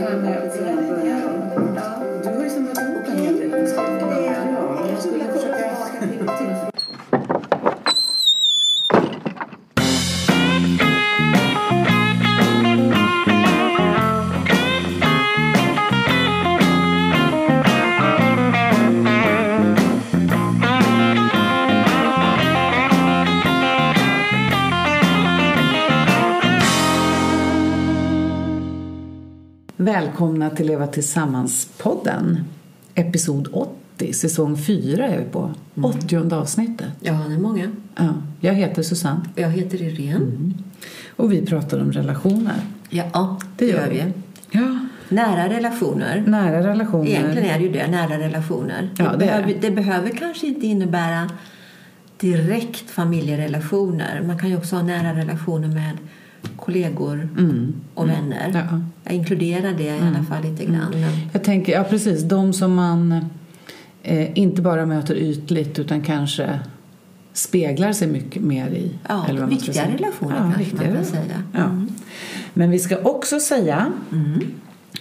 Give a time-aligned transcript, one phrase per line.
[0.00, 1.18] det här med att börja
[2.22, 3.50] Du har ju samlat ihop en hel del
[4.90, 6.39] jag skulle försöka...
[30.60, 32.44] Till Leva Tillsammans-podden.
[32.94, 35.50] Episod 80, säsong 4 är vi på.
[35.82, 36.88] 80 avsnittet.
[37.00, 37.70] Ja, det är många.
[37.96, 40.52] Ja, jag heter Susanne Jag heter Irene.
[41.16, 42.54] och vi pratar om relationer.
[42.90, 44.04] Ja, det gör vi.
[44.50, 44.78] Ja,
[45.08, 46.24] Nära relationer.
[46.26, 47.06] nära relationer.
[47.10, 48.90] Egentligen är det ju det, nära relationer.
[48.96, 49.58] Ja, det är behöver, det.
[49.60, 51.30] det behöver kanske inte innebära
[52.18, 54.22] direkt familjerelationer.
[54.26, 55.98] Man kan ju också ha nära relationer med
[56.56, 57.28] kollegor
[57.94, 58.48] och vänner.
[58.48, 58.56] Mm.
[58.70, 58.80] Ja.
[59.04, 60.90] Jag inkluderar det i alla fall lite grann.
[60.90, 63.24] Men, Jag tänker, ja precis, de som man
[64.02, 66.58] eh, inte bara möter ytligt utan kanske
[67.32, 68.90] speglar sig mycket mer i.
[69.08, 71.42] Ja, eller vad viktiga relationer ja, kanske viktiga man kan säga.
[71.52, 71.64] Ja.
[71.64, 71.88] Mm.
[72.54, 73.92] Men vi ska också säga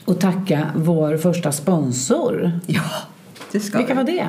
[0.06, 2.52] och tacka vår första sponsor.
[2.68, 2.82] ja,
[3.52, 3.98] det ska Vilka vi.
[3.98, 4.28] var det?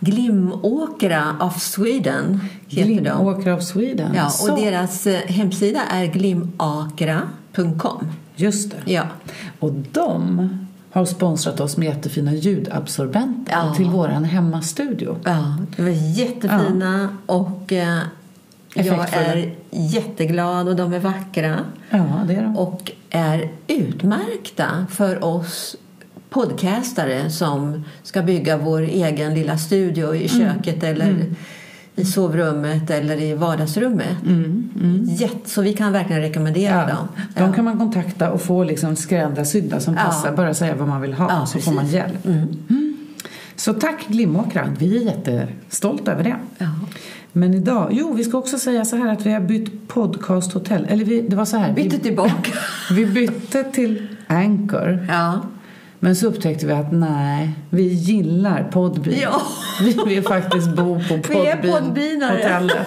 [0.00, 2.94] Glimåkra of Sweden heter de.
[3.00, 4.14] Glimåkra of Sweden.
[4.14, 8.08] Ja, Så, och deras eh, hemsida är glimakra.com.
[8.36, 8.92] Just det.
[8.92, 9.02] Ja.
[9.58, 10.48] Och de
[10.90, 13.74] har sponsrat oss med jättefina ljudabsorbenter Ja.
[13.74, 15.16] till våran hemmastudio.
[15.24, 17.98] ja, de är jättefina och eh,
[18.74, 21.58] jag är jätteglad och de är vackra
[21.90, 22.56] Ja, det är de.
[22.56, 25.76] och är utmärkta för oss
[26.30, 31.24] podcastare som ska bygga vår egen lilla studio i köket eller
[31.96, 34.16] i sovrummet eller i vardagsrummet.
[35.18, 37.08] Jätte, så vi kan verkligen rekommendera Ja, dem.
[37.34, 40.00] de kan man kontakta och få liksom skräddarsydda som Ja.
[40.04, 40.32] passar.
[40.36, 41.94] Bara säga vad man vill ha Ja, så får man precis.
[41.96, 42.26] hjälp.
[42.26, 42.96] Mm.
[43.56, 44.74] Så tack Glimåkra.
[44.78, 46.36] Vi är jättestolta över det.
[46.58, 46.66] Ja.
[47.32, 50.86] Men idag, jo vi ska också säga så här att vi har bytt podcasthotell.
[50.90, 51.72] Eller vi, det var så här.
[51.72, 52.52] Bytte vi, tillbaka.
[52.90, 55.06] vi bytte till Anchor.
[55.08, 55.40] Ja.
[56.00, 59.18] Men så upptäckte vi att nej, vi gillar Podbean.
[59.22, 59.42] Ja.
[59.80, 62.36] Vi vill faktiskt bo på Vi är Podbean Podbeanare.
[62.36, 62.86] hotellet.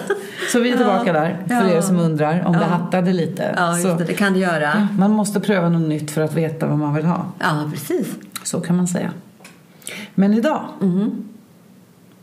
[0.52, 1.70] Så vi är tillbaka där, för Ja.
[1.76, 2.64] er som undrar om det Ja.
[2.66, 3.54] hattade lite.
[3.56, 4.04] Ja, just så, det.
[4.04, 4.88] Det kan det göra.
[4.98, 7.26] Man måste pröva något nytt för att veta vad man vill ha.
[7.38, 8.08] Ja, precis.
[8.44, 9.10] Så kan man säga.
[10.14, 10.60] Men idag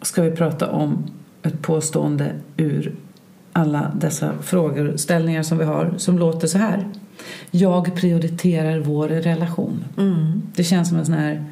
[0.02, 1.04] ska vi prata om
[1.44, 2.96] ett påstående ur
[3.58, 6.88] alla dessa frågeställningar som vi har som låter så här.
[7.52, 9.84] Jag prioriterar vår relation.
[10.56, 11.46] Det känns som en sån här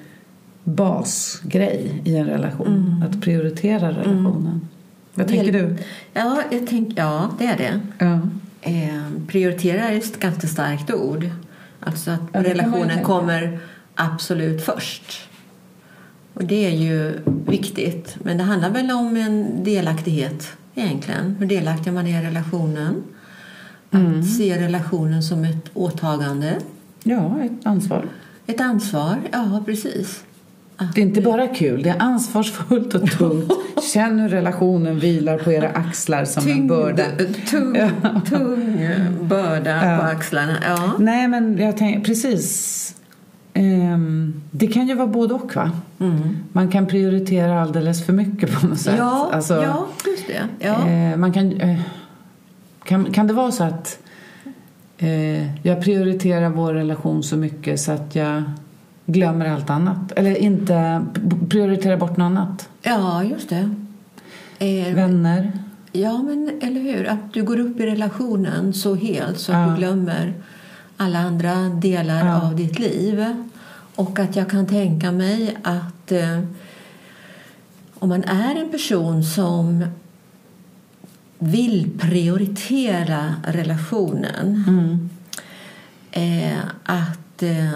[0.63, 3.03] basgrej i en relation.
[3.09, 4.67] Att prioritera relationen.
[5.13, 5.77] Vad tänker du?
[6.13, 7.79] Ja, jag tänk, ja, det är det.
[7.97, 8.19] Ja.
[8.61, 11.29] Eh, prioritera är ett ganska starkt ord.
[11.79, 13.59] Alltså att Ja, relationen kommer
[13.95, 15.29] absolut först.
[16.33, 18.17] Och det är ju viktigt.
[18.23, 21.36] Men det handlar väl om en delaktighet egentligen.
[21.40, 23.03] Hur delaktig man är i relationen.
[23.90, 24.24] Att Mm.
[24.24, 26.56] se relationen som ett åtagande.
[27.03, 28.06] ja, ett ansvar.
[28.47, 30.24] Ett ansvar, ja precis.
[30.78, 33.52] Att- Det är inte bara kul, det är ansvarsfullt och tungt.
[33.94, 37.03] Känn hur relationen vilar på era axlar som en börda.
[37.50, 37.78] tung,
[38.30, 38.78] tung
[39.28, 39.97] börda Ja.
[39.97, 40.56] på axlarna.
[40.68, 40.94] Ja.
[41.00, 42.96] Nej, men jag tänker precis.
[43.57, 45.71] Ehm, det kan ju vara både och, va?
[46.51, 48.95] Man kan prioritera alldeles för mycket på något sätt.
[48.97, 50.66] Ja, Alltså, ja, just det.
[50.66, 50.88] Ja.
[50.89, 51.79] eh, man kan, eh,
[52.83, 53.99] kan, kan det vara så att
[54.97, 58.43] eh, jag prioriterar vår relation så mycket så att jag
[59.05, 60.11] glömmer allt annat?
[60.11, 61.05] Eller inte
[61.49, 62.69] prioriterar bort något annat?
[62.81, 63.69] ja, just det.
[64.59, 65.51] Eh, Vänner?
[65.91, 67.07] ja, men eller hur?
[67.07, 69.67] Att du går upp i relationen så helt så att Ja.
[69.73, 70.33] du glömmer
[70.97, 72.41] alla andra delar Ja.
[72.41, 73.25] av ditt liv.
[73.95, 76.39] Och att jag kan tänka mig att eh,
[78.00, 79.85] om man är en person som
[81.39, 85.09] vill prioritera relationen Mm.
[86.11, 87.72] eh, att eh,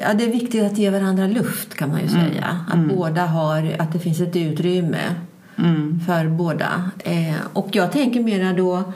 [0.00, 2.66] ja, det är viktigt att ge varandra luft kan man ju säga.
[2.70, 5.14] Att båda har, att det finns ett utrymme
[5.58, 6.00] Mm.
[6.06, 6.90] för båda.
[7.04, 8.92] Eh, och jag tänker mera då,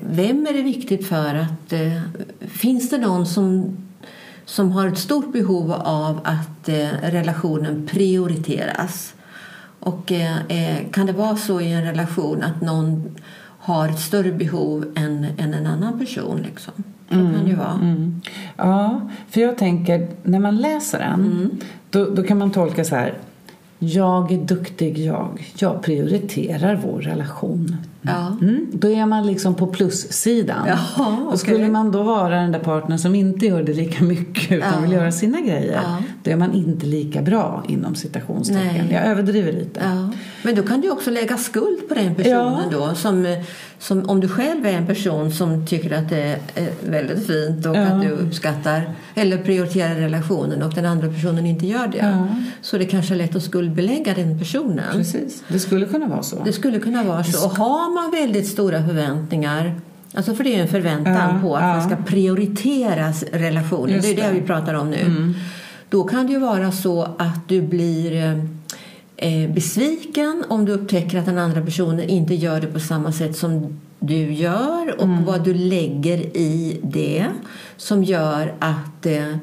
[0.00, 2.02] vem är det viktigt för att, eh,
[2.40, 3.76] finns det någon som,
[4.44, 9.14] som har ett stort behov av att eh, relationen prioriteras?
[9.80, 13.16] Och eh, eh, kan det vara så i en relation att någon
[13.58, 16.40] har ett större behov än, än en annan person?
[16.42, 16.72] Liksom?
[17.08, 17.72] Så kan det ju vara.
[17.82, 18.20] Mm.
[18.56, 19.00] Ja,
[19.30, 21.50] för jag tänker, när man läser den, Mm.
[21.90, 23.14] då, då kan man tolka så här.
[23.78, 25.52] Jag är duktig jag.
[25.58, 27.76] Jag prioriterar vår relation.
[28.06, 28.36] Ja.
[28.40, 30.66] Mm, då är man liksom på plussidan.
[30.66, 31.38] Jaha, och okej.
[31.38, 34.80] skulle man då vara den där partnern som inte gör det lika mycket utan Ja.
[34.80, 35.96] vill göra sina grejer, Ja.
[36.22, 38.90] då är man inte lika bra inom citationstecken.
[38.90, 39.80] Jag överdriver lite.
[39.84, 40.10] Ja.
[40.42, 42.94] Men då kan du också lägga skuld på den personen då.
[42.94, 43.36] Som,
[43.78, 47.76] som, om du själv är en person som tycker att det är väldigt fint och
[47.76, 52.26] att du uppskattar eller prioriterar relationen och den andra personen inte gör det.
[52.62, 54.84] Så det kanske är lätt att skuldbelägga den personen.
[54.92, 56.42] Precis, det skulle kunna vara så.
[56.44, 57.46] Det skulle kunna vara så.
[57.46, 59.74] Och har man väldigt stora förväntningar
[60.14, 61.68] Alltså för det är en förväntan Ja, på att ja.
[61.68, 63.94] man ska prioritera relationen.
[63.94, 64.28] Just det är det det.
[64.28, 64.40] Mm.
[64.40, 65.34] vi pratar om nu.
[65.88, 71.18] Då kan det ju vara så att du blir eh, eh, besviken om du upptäcker
[71.18, 75.24] att den andra personen inte gör det på samma sätt som du gör och Mm.
[75.24, 77.26] vad du lägger i det
[77.76, 79.36] som gör att eh,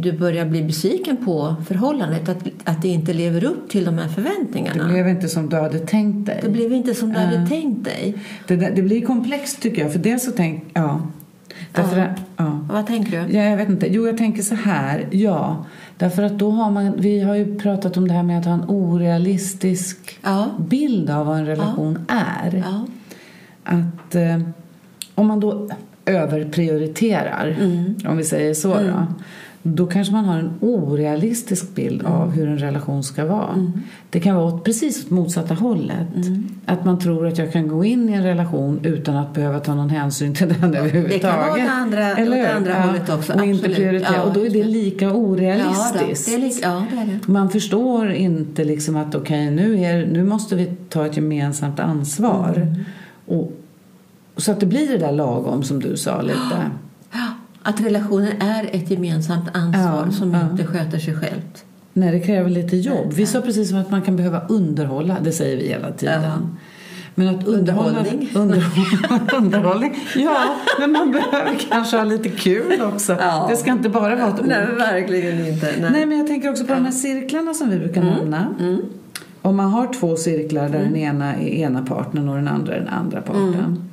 [0.00, 4.08] du börjar bli besviken på förhållandet, att, att det inte lever upp till de här
[4.08, 4.84] förväntningarna.
[4.84, 6.38] Det blev inte som du hade tänkt dig.
[6.42, 7.26] Det blev inte som du Ja.
[7.26, 8.14] hade tänkt dig.
[8.46, 9.92] Det, det blir komplext tycker jag.
[9.92, 10.64] För dels så tänk...
[10.74, 11.00] Ja.
[11.72, 12.06] Därför Ja.
[12.36, 12.60] ja.
[12.72, 13.36] Vad tänker du?
[13.36, 13.86] Ja, jag vet inte.
[13.94, 15.06] Jo, jag tänker så här.
[15.10, 15.64] Ja,
[15.98, 16.92] därför att då har man...
[16.98, 20.46] Vi har ju pratat om det här med att ha en orealistisk Ja.
[20.58, 22.62] bild av vad en relation är.
[22.66, 22.86] Ja.
[23.64, 24.40] Att eh,
[25.14, 25.68] om man då
[26.06, 27.94] överprioriterar, Mm.
[28.08, 29.06] om vi säger så då.
[29.66, 32.12] Då kanske man har en orealistisk bild Mm.
[32.12, 33.72] av hur en relation ska vara.
[34.10, 36.14] Det kan vara åt precis åt motsatta hållet.
[36.16, 36.48] Mm.
[36.66, 39.74] Att man tror att jag kan gå in i en relation utan att behöva ta
[39.74, 41.22] någon hänsyn till den överhuvudtaget.
[41.22, 42.46] Det kan vara åt det andra- åt det hur?
[42.56, 44.14] andra hållet också, Och inte prioritera.
[44.16, 44.68] Ja, och då är det det.
[44.68, 46.26] lika Ja, orealistiskt.
[46.26, 46.96] det är lite, ja, det
[47.26, 47.32] det.
[47.32, 52.52] Man förstår inte liksom att okej, nu, är- nu måste vi ta ett gemensamt ansvar.
[52.56, 52.74] Mm.
[53.26, 53.52] Och,
[54.36, 56.38] så att det blir det där lagom som du sa lite.
[57.64, 60.50] Ja, att relationen är ett gemensamt ansvar Ja, som ja.
[60.50, 61.64] inte sköter sig självt.
[61.92, 63.12] Nej, det kräver lite jobb.
[63.12, 66.22] Vi sa precis som att man kan behöva underhålla, det säger vi hela tiden.
[66.22, 66.30] Ja.
[67.14, 68.30] Men att Underhållning.
[68.34, 68.98] Underhållning.
[69.36, 69.94] underhållning.
[70.16, 73.16] Ja, men man behöver kanske ha lite kul också.
[73.20, 73.46] Ja.
[73.50, 74.46] Det ska inte bara vara ett ord.
[74.46, 75.74] Nej, verkligen inte.
[75.80, 75.90] Nej.
[75.92, 78.54] Nej, men jag tänker också på de här cirklarna som vi brukar nämna.
[79.42, 82.78] Om man har två cirklar där den ena är ena partnern och den andra är
[82.80, 83.88] den andra parten.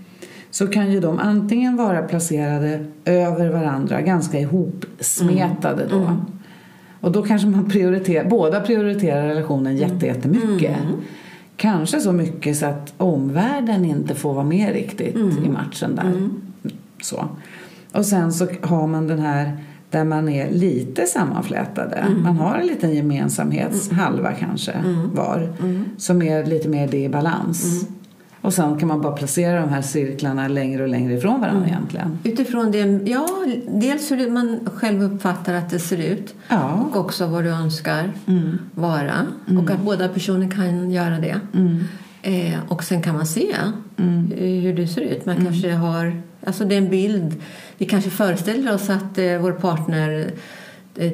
[0.51, 6.17] Så kan ju de antingen vara placerade över varandra, ganska ihopsmetade då.
[7.01, 10.77] Och då kanske man prioriterar, båda prioriterar relationen jätte, jättemycket.
[11.55, 16.29] Kanske så mycket så att omvärlden inte får vara med riktigt i matchen där.
[17.01, 17.25] Så.
[17.91, 19.57] Och sen så har man den här
[19.89, 22.05] där man är lite sammanflätade.
[22.23, 24.73] Man har en liten gemensamhetshalva kanske
[25.13, 25.53] var.
[25.97, 27.85] Som är lite mer det i balans.
[28.41, 32.19] Och sen kan man bara placera de här cirklarna längre och längre ifrån varandra egentligen.
[32.23, 33.27] Utifrån det, ja,
[33.67, 36.71] dels hur man själv uppfattar att det ser ut Ja.
[36.91, 38.11] och också vad du önskar
[38.75, 39.25] vara.
[39.63, 41.35] Och att båda personer kan göra det.
[42.21, 43.55] Eh, och sen kan man se
[43.97, 44.05] eh,
[44.37, 45.25] hur det ser ut.
[45.25, 47.35] Man kanske har, alltså det är en bild.
[47.77, 50.31] Vi kanske föreställer oss att eh, vår partner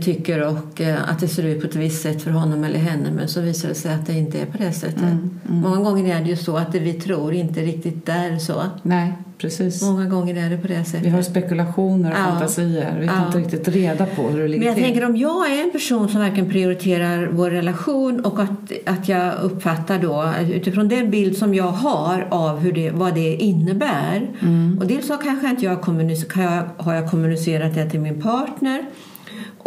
[0.02, 3.12] tycker och eh, att det ser ut på ett visst sätt för honom eller henne
[3.16, 5.04] men så visar det sig att det inte är på det sättet.
[5.50, 8.62] Många gånger är det ju så att det vi tror inte riktigt är så.
[8.84, 9.82] Nej, precis.
[9.84, 11.06] Många gånger är det på det sättet.
[11.06, 12.24] Vi har spekulationer och Ja.
[12.32, 12.98] fantasier.
[13.00, 13.26] Vi tar Ja.
[13.26, 14.84] inte riktigt reda på hur det ligger Men jag till.
[14.86, 19.34] tänker om jag är en person som verkligen prioriterar vår relation och att, att jag
[19.42, 24.30] uppfattar då utifrån den bild som jag har av hur det, vad det innebär.
[24.42, 24.78] Mm.
[24.82, 28.86] Och dels så kanske inte jag, kommunic- jag har jag kommunicerat det till min partner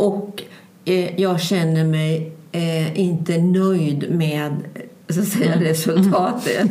[0.07, 0.43] och
[0.85, 4.53] eh, jag känner mig eh, inte nöjd med
[5.09, 5.65] så att säga, Mm.
[5.65, 6.69] resultatet.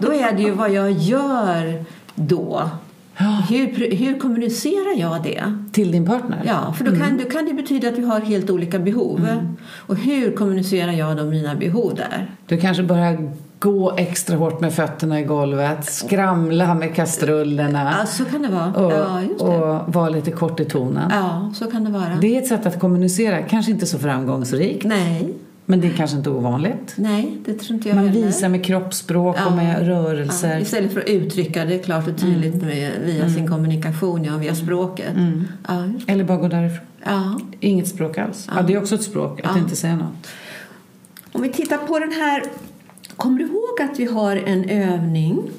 [0.00, 2.70] då är det ju vad jag gör då.
[3.48, 5.58] Hur, hur kommunicerar jag det?
[5.72, 6.42] Till din partner?
[6.46, 9.18] Ja, för då kan, då kan det betyda att vi har helt olika behov.
[9.30, 9.56] Mm.
[9.66, 12.30] Och hur kommunicerar jag då mina behov där?
[12.46, 13.32] Du kanske börjar
[13.64, 18.72] gå extra hårt med fötterna i golvet, skramla med kastrullerna Ja, så kan det vara.
[18.86, 19.44] och, ja, det.
[19.44, 21.10] och vara lite kort i tonen.
[21.10, 22.18] Ja, så kan det vara.
[22.20, 25.34] Det är ett sätt att kommunicera, kanske inte så framgångsrikt, Nej,
[25.66, 26.94] men det är kanske inte ovanligt.
[26.96, 28.26] nej, det tror inte jag Man heller.
[28.26, 29.56] visar med kroppsspråk och Ja.
[29.56, 30.52] med rörelser.
[30.54, 32.66] Ja, istället för att uttrycka det klart och tydligt Mm.
[32.66, 35.12] med, via sin kommunikation, ja, via språket.
[35.68, 36.86] Ja, just- Eller bara gå därifrån.
[37.04, 37.40] ja.
[37.60, 38.48] Inget språk alls.
[38.56, 38.62] Ja.
[38.62, 39.58] det är också ett språk, att Ja.
[39.58, 40.26] inte säga något.
[41.32, 42.42] Om vi tittar på den här.
[43.16, 45.50] Kommer du ihåg att vi har en övning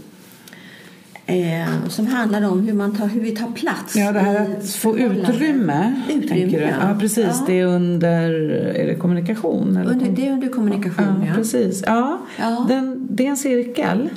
[1.25, 3.95] eh, som handlar om hur, man tar, hur vi tar plats?
[3.95, 6.89] Ja, det här att få utrymme, Utrymme, ja.
[6.89, 7.25] Ja, precis.
[7.25, 7.43] Ja.
[7.47, 8.31] Det är under,
[8.75, 9.77] är det kommunikation?
[9.77, 11.33] Eller Under, det är under kommunikation, ja, ja.
[11.35, 11.83] precis.
[11.85, 12.19] Ja.
[12.67, 14.09] Den, det är en cirkel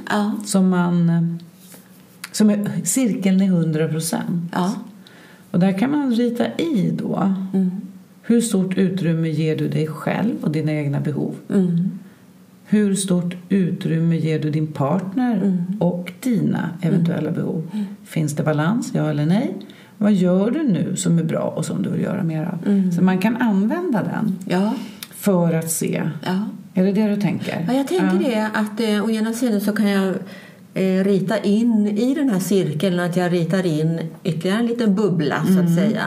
[0.45, 1.39] som man...
[2.33, 4.53] Som är, cirkeln är 100 procent.
[4.53, 4.75] Ja.
[5.51, 7.35] Och där kan man rita i då.
[7.55, 7.71] Mm.
[8.23, 11.35] Hur stort utrymme ger du dig själv och dina egna behov?
[11.51, 11.91] Mm.
[12.71, 15.63] Hur stort utrymme ger du din partner Mm.
[15.81, 17.71] och dina eventuella behov?
[18.05, 19.55] Finns det balans, ja eller nej?
[19.99, 22.59] Vad gör du nu som är bra och som du vill göra mer av?
[22.73, 22.93] Mm.
[22.93, 24.75] Så man kan använda den Ja,
[25.15, 26.03] för att se.
[26.27, 26.45] ja.
[26.75, 27.65] Är det det du tänker?
[27.69, 30.15] Ja, jag tänker det att eh, å ena sidan så kan jag
[30.75, 35.45] eh, rita in i den här cirkeln att jag ritar in ytterligare en liten bubbla
[35.55, 36.05] så att säga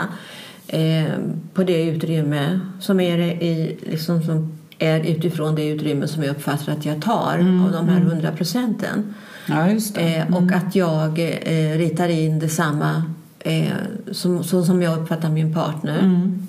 [0.68, 1.12] eh,
[1.54, 4.52] på det utrymme som är, i, liksom, som
[4.82, 9.14] är utifrån det utrymme som jag uppfattar att jag tar av de här hundra procenten.
[9.46, 9.68] Ja.
[10.02, 13.04] Eh, och att jag eh, ritar in detsamma
[13.40, 13.74] eh,
[14.12, 16.00] som, så som jag uppfattar min partner.
[16.00, 16.48] Mm.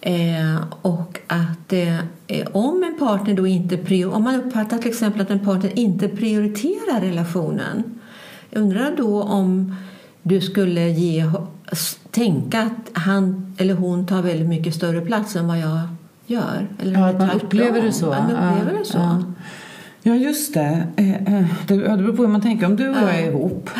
[0.00, 4.90] Eh, och att eh, eh, om en partner då inte prior- om man uppfattar till
[4.90, 7.84] exempel att en partner inte prioriterar relationen.
[8.52, 9.76] Undrar då om
[10.22, 11.30] du skulle ge,
[12.10, 15.80] tänka att han eller hon tar väldigt mycket större plats än vad jag
[16.30, 16.66] gör.
[16.82, 18.06] Eller Ja, att man upplever det så.
[18.06, 18.98] Man upplever Ja, det så.
[18.98, 19.22] ja.
[20.02, 20.86] Ja, just det.
[20.96, 22.66] Eh, eh, Det ja, beror på hur man tänker.
[22.66, 23.70] Om du och jag är ihop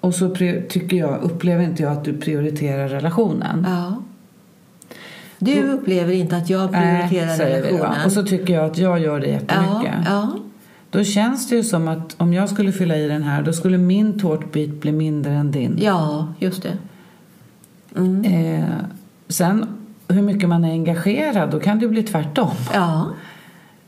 [0.00, 0.34] och så
[0.68, 3.66] tycker jag, upplever inte jag att du prioriterar relationen.
[3.68, 4.02] Ja.
[5.38, 8.06] Du upplever inte att jag prioriterar Nej, säger vi, relationen?
[8.06, 9.94] Och så tycker jag att jag gör det ja, jättemycket.
[10.06, 10.32] ja.
[10.90, 13.78] Då känns det ju som att om jag skulle fylla i den här då skulle
[13.78, 15.78] min tårtbit bli mindre än din.
[15.82, 16.72] ja, just det.
[17.96, 18.24] Mm.
[18.24, 18.68] Eh,
[19.28, 19.66] sen
[20.08, 22.50] hur mycket man är engagerad, då kan det bli tvärtom.
[22.74, 23.08] Ja,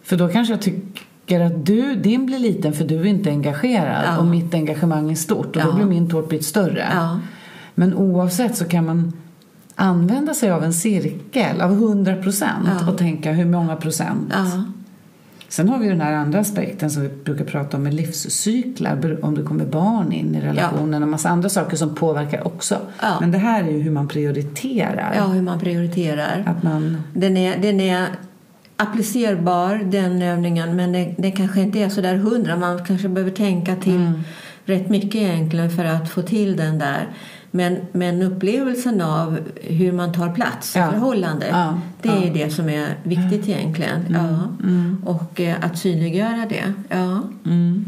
[0.03, 4.05] För då kanske jag tycker att du, din blir liten för du är inte engagerad
[4.07, 4.19] Ja.
[4.19, 5.67] och mitt engagemang är stort och Ja.
[5.67, 6.85] då blir min tårtbit större.
[6.95, 7.21] ja,
[7.75, 9.13] Men oavsett så kan man
[9.75, 14.33] använda sig av en cirkel av 100 procent och tänka hur många procent.
[15.47, 15.50] Ja.
[15.50, 19.35] Sen har vi den här andra aspekten som vi brukar prata om med livscyklar, om
[19.35, 22.79] det kommer barn in i relationen och massa andra saker som påverkar också.
[23.03, 23.17] Ja.
[23.21, 25.12] Men det här är ju hur man prioriterar.
[25.17, 26.45] ja hur man prioriterar.
[26.47, 28.07] Att man, Den är, den är
[28.76, 32.57] applicerbar, den övningen, men det, det kanske inte är så där hundra.
[32.57, 34.21] Man kanske behöver tänka till Mm.
[34.65, 37.09] rätt mycket egentligen för att få till den där.
[37.57, 40.91] Men, men upplevelsen av hur man tar plats Ja.
[40.91, 41.81] förhållandet, Ja.
[42.03, 44.01] det är det som är viktigt egentligen.
[44.11, 44.39] Ja.
[45.13, 46.73] Och eh, att synliggöra det.
[46.89, 47.23] Ja.
[47.47, 47.85] mm,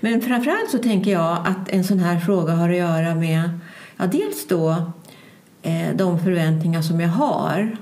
[0.00, 3.50] Men framförallt så tänker jag att en sån här fråga har att göra med
[3.96, 4.70] ja, dels då
[5.62, 7.76] eh, de förväntningar som jag har.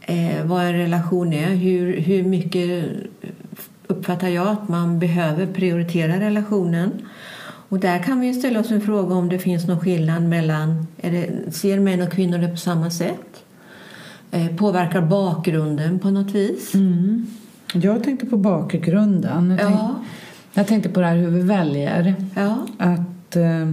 [0.00, 2.84] Eh, vad en relation är, hur, hur mycket
[3.86, 6.92] uppfattar jag att man behöver prioritera relationen.
[7.68, 11.10] Och där kan vi ställa oss en fråga om det finns någon skillnad mellan, är
[11.10, 13.44] det, ser män och kvinnor det på samma sätt?
[14.30, 16.74] Eh, påverkar bakgrunden på något vis?
[16.74, 17.26] mm.
[17.74, 19.56] Jag tänkte på bakgrunden.
[19.60, 19.94] Jag, Ja,
[20.54, 22.14] jag tänkte på det här hur vi väljer.
[22.34, 23.68] ja, Att eh, eh,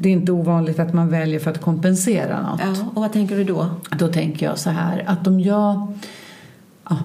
[0.00, 2.60] det är inte ovanligt att man väljer för att kompensera något.
[2.60, 2.90] ja.
[2.94, 3.70] Och vad tänker du då?
[3.98, 5.92] Då tänker jag så här att om jag...
[6.88, 6.96] Ja,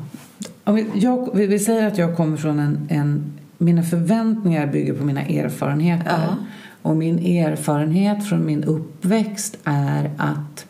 [0.64, 3.24] om jag vi säger att jag kommer från en, en...
[3.62, 6.20] Mina förväntningar bygger på mina erfarenheter.
[6.28, 6.36] Ja.
[6.82, 10.66] Och min erfarenhet från min uppväxt är att...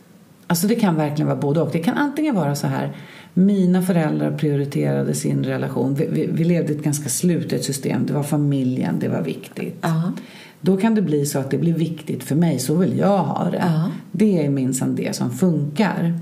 [0.48, 1.70] Alltså det kan verkligen vara både och.
[1.72, 2.92] Det kan antingen vara så här.
[3.34, 5.96] Mina föräldrar prioriterade sin relation.
[5.96, 8.06] Vi, vi, vi levde i ett ganska slutet system.
[8.06, 9.78] Det var familjen, det var viktigt.
[9.82, 10.12] Ja.
[10.62, 13.50] Då kan det bli så att det blir viktigt för mig, så vill jag ha
[13.50, 13.58] det.
[13.58, 13.92] Ja.
[14.12, 16.20] Det är minsann det som funkar.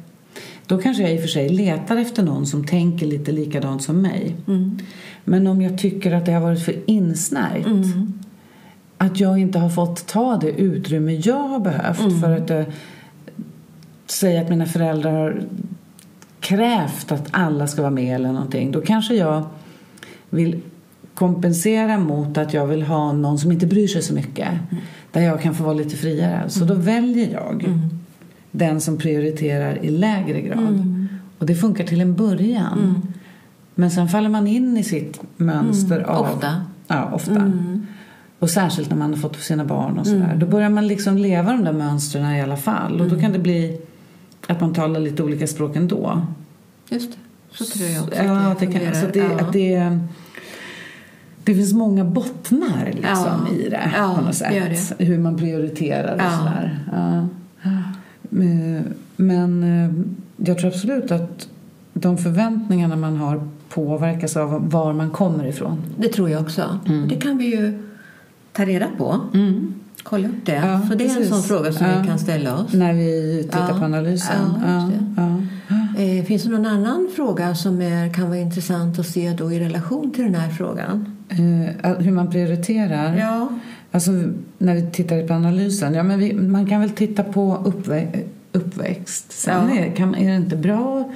[0.70, 4.02] Då kanske jag i och för sig letar efter någon som tänker lite likadant som
[4.02, 4.36] mig.
[4.48, 4.78] Mm.
[5.26, 8.14] Men om jag tycker att det har varit för insnärjt Mm.
[8.98, 12.20] att jag inte har fått ta det utrymme jag har behövt Mm.
[12.22, 12.64] för att eh,
[14.08, 15.42] säga att mina föräldrar har
[16.40, 18.72] krävt att alla ska vara med eller någonting.
[18.72, 19.44] Då kanske jag
[20.30, 20.62] vill
[21.14, 24.48] kompensera mot att jag vill ha någon som inte bryr sig så mycket.
[25.12, 26.50] Där jag kan få vara lite friare.
[26.50, 27.99] Så då väljer jag Mm.
[28.52, 30.60] Den som prioriterar i lägre grad.
[30.60, 31.08] Mm.
[31.38, 33.02] Och det funkar till en början.
[33.76, 36.26] Men sen faller man in i sitt mönster av...
[36.26, 36.36] Mm.
[36.36, 36.66] Ofta.
[36.88, 37.32] Ja, ofta.
[37.36, 37.86] Mm.
[38.40, 40.36] Och särskilt när man har fått sina barn och sådär.
[40.40, 43.02] Då börjar man liksom leva de där mönstren i alla fall.
[43.02, 43.82] Och då kan det bli
[44.48, 46.22] att man talar lite olika språk ändå.
[46.90, 47.18] Just det.
[47.52, 49.40] Så tror jag också Ja, att det det kan, så det, ja.
[49.40, 50.00] att det,
[51.44, 53.56] det finns många bottnar liksom Ja.
[53.56, 55.00] i det Ja, på något det sätt.
[55.00, 56.80] Hur man prioriterar och sådär.
[58.30, 58.82] Ja.
[59.16, 59.92] Men, eh,
[60.48, 61.48] jag tror absolut att
[61.94, 65.82] de förväntningarna man har påverkas av var man kommer ifrån.
[65.98, 66.80] Det tror jag också.
[66.88, 67.08] Mm.
[67.08, 67.84] Det kan vi ju
[68.54, 69.20] ta reda på.
[70.04, 70.52] Kolla upp det.
[70.56, 71.30] Ja, så det är en precis.
[71.30, 72.00] sån fråga som Ja.
[72.02, 72.74] vi kan ställa oss.
[72.74, 73.80] När vi tittar Ja.
[73.80, 74.36] på analysen.
[75.96, 76.20] Det.
[76.20, 79.60] Eh, finns det någon annan fråga som är, kan vara intressant att se då i
[79.60, 81.18] relation till den här frågan?
[81.30, 83.18] Eh, hur man prioriterar.
[83.18, 83.50] Ja.
[83.92, 84.12] Alltså
[84.58, 85.94] när vi tittar på analysen.
[85.94, 89.32] Ja, men vi, man kan väl titta på uppvä- uppväxt.
[89.32, 89.80] Sen Ja.
[89.84, 91.12] är, kan, är det inte bra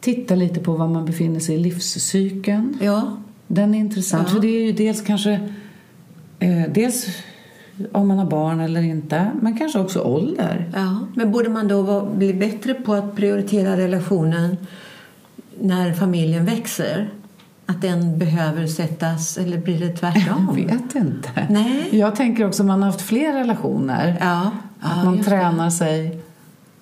[0.00, 2.78] titta lite på var man befinner sig i livscykeln.
[2.82, 3.16] Ja,
[3.46, 4.34] Den är intressant, Ja.
[4.34, 5.32] för det är ju dels kanske
[6.38, 7.06] eh, dels
[7.92, 10.70] om man har barn eller inte, men kanske också ålder.
[10.74, 11.00] ja.
[11.14, 14.56] Men borde man då vara, bli bättre på att prioritera relationen
[15.60, 17.10] när familjen växer?
[17.66, 20.48] Att den behöver sättas, eller blir det tvärtom?
[20.58, 21.30] Jag vet inte.
[21.50, 21.88] Nej.
[21.98, 24.16] Jag tänker också om man har haft fler relationer.
[24.20, 25.36] Ja, Att ja, man just det.
[25.36, 26.20] tränar sig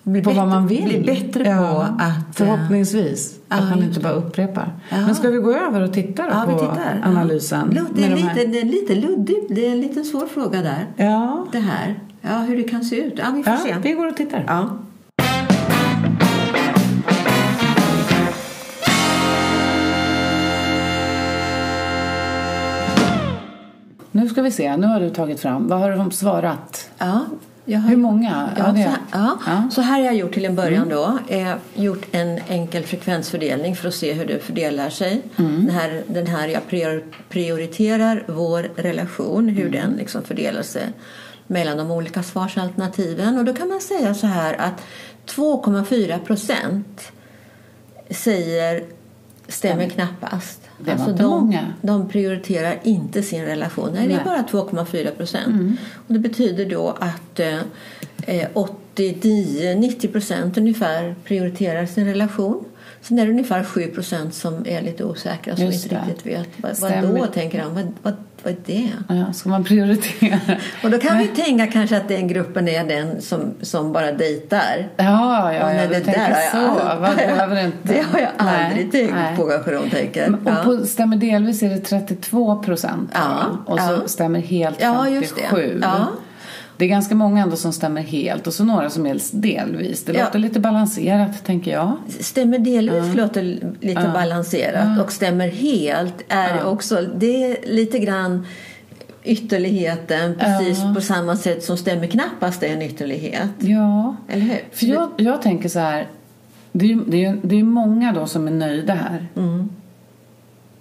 [0.03, 0.83] Bli på bättre- vad man vill.
[0.83, 2.01] Bli bättre på att...
[2.01, 3.35] eh, Förhoppningsvis.
[3.49, 4.71] ja, att man inte bara upprepar.
[4.89, 4.97] Ja.
[4.97, 7.01] Men ska vi gå över och titta Ja, vi på tittar.
[7.05, 7.73] analysen?
[7.75, 7.81] Ja.
[7.95, 9.45] Det, är med de här- lite, det är lite luddigt.
[9.49, 10.85] Det är en liten svår fråga där.
[10.95, 11.99] Ja, Det här.
[12.21, 13.13] Ja, hur det kan se ut.
[13.17, 13.75] Ja, vi får ja se.
[13.83, 14.43] vi går och tittar.
[14.47, 14.69] Ja.
[24.23, 25.67] Nu ska vi se, nu har du tagit fram.
[25.67, 26.89] Vad har de svarat?
[26.97, 27.25] Ja,
[27.65, 28.49] jag har Hur många?
[28.57, 29.37] Ja, Ja, så, här, ja.
[29.45, 29.51] ja.
[29.51, 29.71] Mm.
[29.71, 31.17] så här har jag gjort till en början då.
[31.27, 35.21] Eh, gjort en enkel frekvensfördelning för att se hur det fördelar sig.
[35.37, 35.65] Mm.
[35.65, 39.71] Den, här, den här jag prior, prioriterar vår relation, hur Mm.
[39.81, 40.87] den liksom fördelar sig
[41.47, 43.37] mellan de olika svarsalternativen.
[43.37, 44.83] Och då kan man säga så här att
[45.25, 47.11] 2,4 procent
[48.09, 48.83] säger
[49.47, 50.62] stämmer knappast.
[50.91, 51.73] Alltså Det var inte de, många.
[51.81, 53.89] de prioriterar inte sin relation.
[53.93, 54.43] Nej, det är Nej.
[54.51, 55.47] bara 2,4 procent.
[55.47, 55.77] Mm.
[56.07, 57.57] Och det betyder då att eh,
[58.25, 58.47] eh,
[58.95, 62.65] 89-90 procent ungefär prioriterar sin relation.
[63.03, 66.47] Sen är det ungefär 7 procent som är lite osäkra som inte riktigt vet.
[66.57, 67.19] Vad, Stämmer.
[67.19, 67.75] då, tänker han.
[67.75, 68.89] Vad, vad, vad är det?
[69.09, 70.39] Ja, ska man prioritera?
[70.83, 74.89] Och då kan vi tänka kanske att den gruppen är den som, som bara dejtar.
[74.97, 76.79] Ja, Och ja, ja det du tänker där har jag så.
[76.79, 77.77] aldrig- Vad behöver inte?
[77.83, 79.35] Det har jag Nej, tänkt nej.
[79.37, 80.29] på kanske de tänker.
[80.33, 80.55] Och Ja.
[80.63, 83.09] på stämmer delvis är det 32 procent.
[83.13, 84.07] Ja, Och så ja.
[84.07, 85.15] stämmer helt Ja, 57.
[85.21, 85.77] just det.
[85.81, 86.07] Ja.
[86.77, 90.03] Det är ganska många ändå som stämmer helt och så några som är delvis.
[90.03, 90.25] Det Ja.
[90.25, 91.91] låter lite balanserat, tänker jag.
[92.19, 93.43] Stämmer delvis låter
[93.81, 94.13] lite Ja.
[94.13, 96.63] balanserat och stämmer helt är Ja.
[96.65, 98.45] också, det är lite grann
[99.23, 100.93] ytterligheten precis Ja.
[100.95, 103.49] på samma sätt som stämmer knappast är en ytterlighet.
[103.59, 104.59] Ja, Eller hur?
[104.71, 106.07] för jag, jag tänker så här.
[106.71, 109.27] Det är, ju- det, är, det är många då som är nöjda här.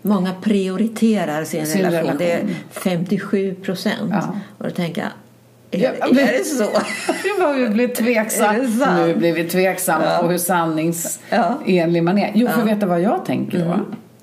[0.03, 1.99] Många prioriterar sin, Sin relation.
[2.01, 2.19] relation.
[2.19, 4.11] Det är 57 procent.
[4.11, 4.35] Ja.
[4.59, 5.11] Och då tänker jag,
[5.73, 6.65] är, Ja, är det så?
[7.25, 8.97] Nu var vi blir tveksamma.
[9.07, 10.19] Nu blir vi tveksamma Ja.
[10.23, 12.03] på hur sanningsenlig Ja.
[12.03, 12.31] man är.
[12.35, 12.63] Jo, för Ja.
[12.63, 12.67] Mm.
[12.67, 13.81] vet du vad jag tänker då?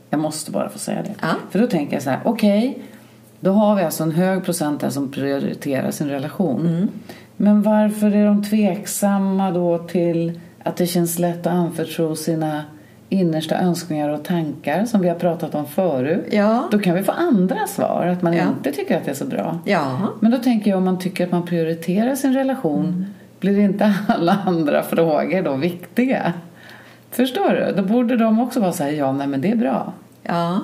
[0.10, 1.14] Jag måste bara få säga det.
[1.22, 1.28] Ja.
[1.52, 2.78] För då tänker jag så här, okej,
[3.40, 6.68] då har vi alltså en hög procent där som prioriterar sin relation.
[6.68, 6.90] Mm.
[7.38, 12.64] Men varför är de tveksamma då till att det känns lätt att anförtro sina
[13.10, 16.26] innersta önskningar och tankar som vi har pratat om förut?
[16.32, 16.68] Ja.
[16.72, 18.44] Då kan vi få andra svar, att man Ja.
[18.58, 19.60] inte tycker att det är så bra.
[19.66, 20.00] Ja.
[20.20, 23.06] Men då tänker jag om man tycker att man prioriterar sin relation Mm.
[23.40, 26.34] blir inte alla andra frågor då viktiga?
[27.12, 27.82] Förstår du?
[27.82, 29.94] Då borde de också vara så här, ja nej men det är bra.
[30.24, 30.60] Ja.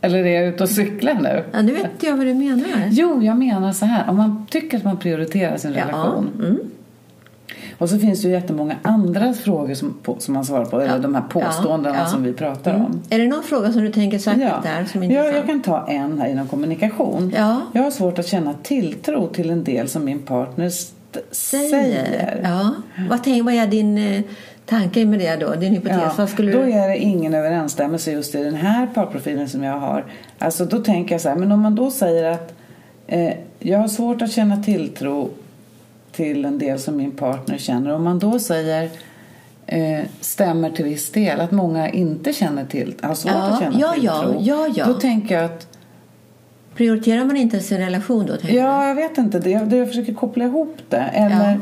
[0.00, 1.44] Eller är jag ute och cyklar nu?
[1.52, 2.66] ja, nu vet jag vad du menar.
[2.90, 6.30] Jo, jag menar så här, om man tycker att man prioriterar sin relation.
[6.38, 6.58] Mm.
[7.78, 10.98] Och så finns det ju jättemånga andra frågor som, på, som man svarar på, eller
[10.98, 12.06] de här påståendena Ja, ja.
[12.08, 12.86] som vi pratar Mm.
[12.86, 13.02] om.
[13.10, 15.86] Är det någon fråga som du tänker särskilt där som är ja, jag kan ta
[15.88, 17.32] en här inom kommunikation.
[17.36, 17.60] Ja.
[17.72, 22.40] Jag har svårt att känna tilltro till en del som min partner st- säger.
[22.44, 22.74] Ja.
[23.10, 24.22] Vad, tänk, vad är din eh,
[24.66, 25.54] tanke med det då?
[25.54, 25.96] Din hypotes?
[26.02, 29.78] Ja, vad skulle då är det ingen överensstämmelse just i den här parprofilen som jag
[29.78, 30.04] har.
[30.38, 32.54] Alltså då tänker jag så här, men om man då säger att
[33.06, 35.30] eh, jag har svårt att känna tilltro
[36.18, 37.94] till en del som min partner känner.
[37.94, 38.90] Om man då säger
[39.66, 43.80] eh, stämmer till viss del, att många inte känner till, har svårt Ja, att känna
[43.80, 44.40] ja, ja, tilltro.
[44.42, 44.86] ja, ja.
[44.86, 45.66] Då tänker jag att
[46.76, 48.32] Prioriterar man inte sin relation då?
[48.48, 49.38] Ja, jag vet inte.
[49.38, 50.96] Det, det jag försöker koppla ihop det.
[51.12, 51.56] Eller Ja.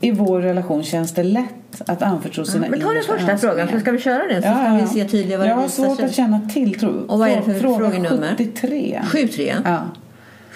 [0.00, 3.80] i vår relation känns det lätt att anförtro sina Men ta den första frågan så
[3.80, 6.04] ska vi köra den så ska vi se tydligare vad Jag det har svårt sig.
[6.06, 7.06] att känna tilltro.
[7.08, 8.34] Och vad är det för Fråga frågenummer?
[8.38, 9.00] 73.
[9.04, 9.54] 7-3?
[9.64, 9.78] Ja.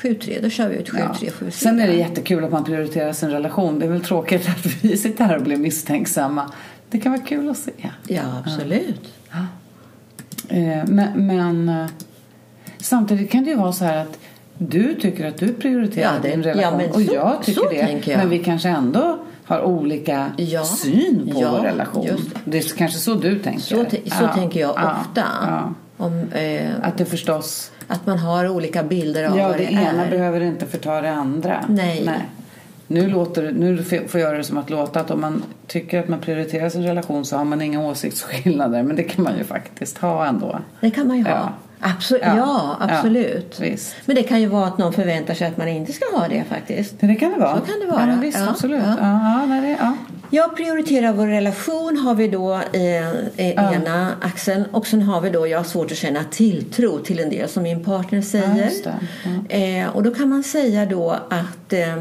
[0.02, 1.30] 7-3, då kör vi ut 7-3, Ja.
[1.30, 1.50] 7-4.
[1.50, 3.78] Sen är det jättekul att man prioriterar sin relation.
[3.78, 6.52] Det är väl tråkigt att vi sitter här och blir misstänksamma.
[6.90, 7.72] Det kan vara kul att se.
[8.06, 9.12] Ja, absolut.
[10.48, 11.86] Eh, Men, men eh,
[12.78, 14.18] samtidigt kan det ju vara så här att
[14.58, 18.06] du tycker att du prioriterar Ja, det- din ja, relation och så- jag tycker det.
[18.10, 18.18] jag.
[18.18, 20.64] Men vi kanske ändå har olika Ja.
[20.64, 22.06] syn på Ja, vår relation.
[22.06, 22.50] det.
[22.50, 23.60] det är kanske så du tänker.
[23.60, 25.74] Så, så Ja, tänker jag ja, ofta.
[25.98, 26.04] Ja.
[26.04, 27.70] Om, eh, Att det förstås...
[27.88, 30.10] att man har olika bilder av Ja, vad det det, ena är.
[30.10, 31.64] behöver inte förta det andra.
[31.68, 32.10] Nej.
[32.90, 36.20] Nu, låter, nu får jag det som att låta att om man tycker att man
[36.20, 38.82] prioriterar sin relation så har man inga åsiktsskillnader.
[38.82, 40.58] Men det kan man ju faktiskt ha ändå.
[40.80, 41.30] Det kan man ju ha.
[41.30, 41.48] Ja.
[41.80, 42.22] Absolut.
[42.26, 42.36] Ja.
[42.36, 43.60] Ja, absolut.
[43.62, 43.76] Ja.
[44.06, 46.44] Men det kan ju vara att någon förväntar sig att man inte ska ha det
[46.48, 46.94] faktiskt.
[47.00, 47.60] Det kan det vara.
[47.60, 48.10] Så kan det vara.
[48.10, 48.82] Ja, visst, Ja, absolut.
[48.86, 48.96] ja.
[49.00, 49.40] Ja.
[49.40, 49.96] Ja, nej, det, ja.
[50.30, 53.74] Jag prioriterar vår relation har vi då i, i Ja.
[53.74, 57.30] ena axeln och sen har vi då jag har svårt att känna tilltro till en
[57.30, 58.70] del som min partner säger.
[58.84, 58.94] det.
[59.48, 59.56] Ja.
[59.56, 61.96] Eh, och då kan man säga då att eh,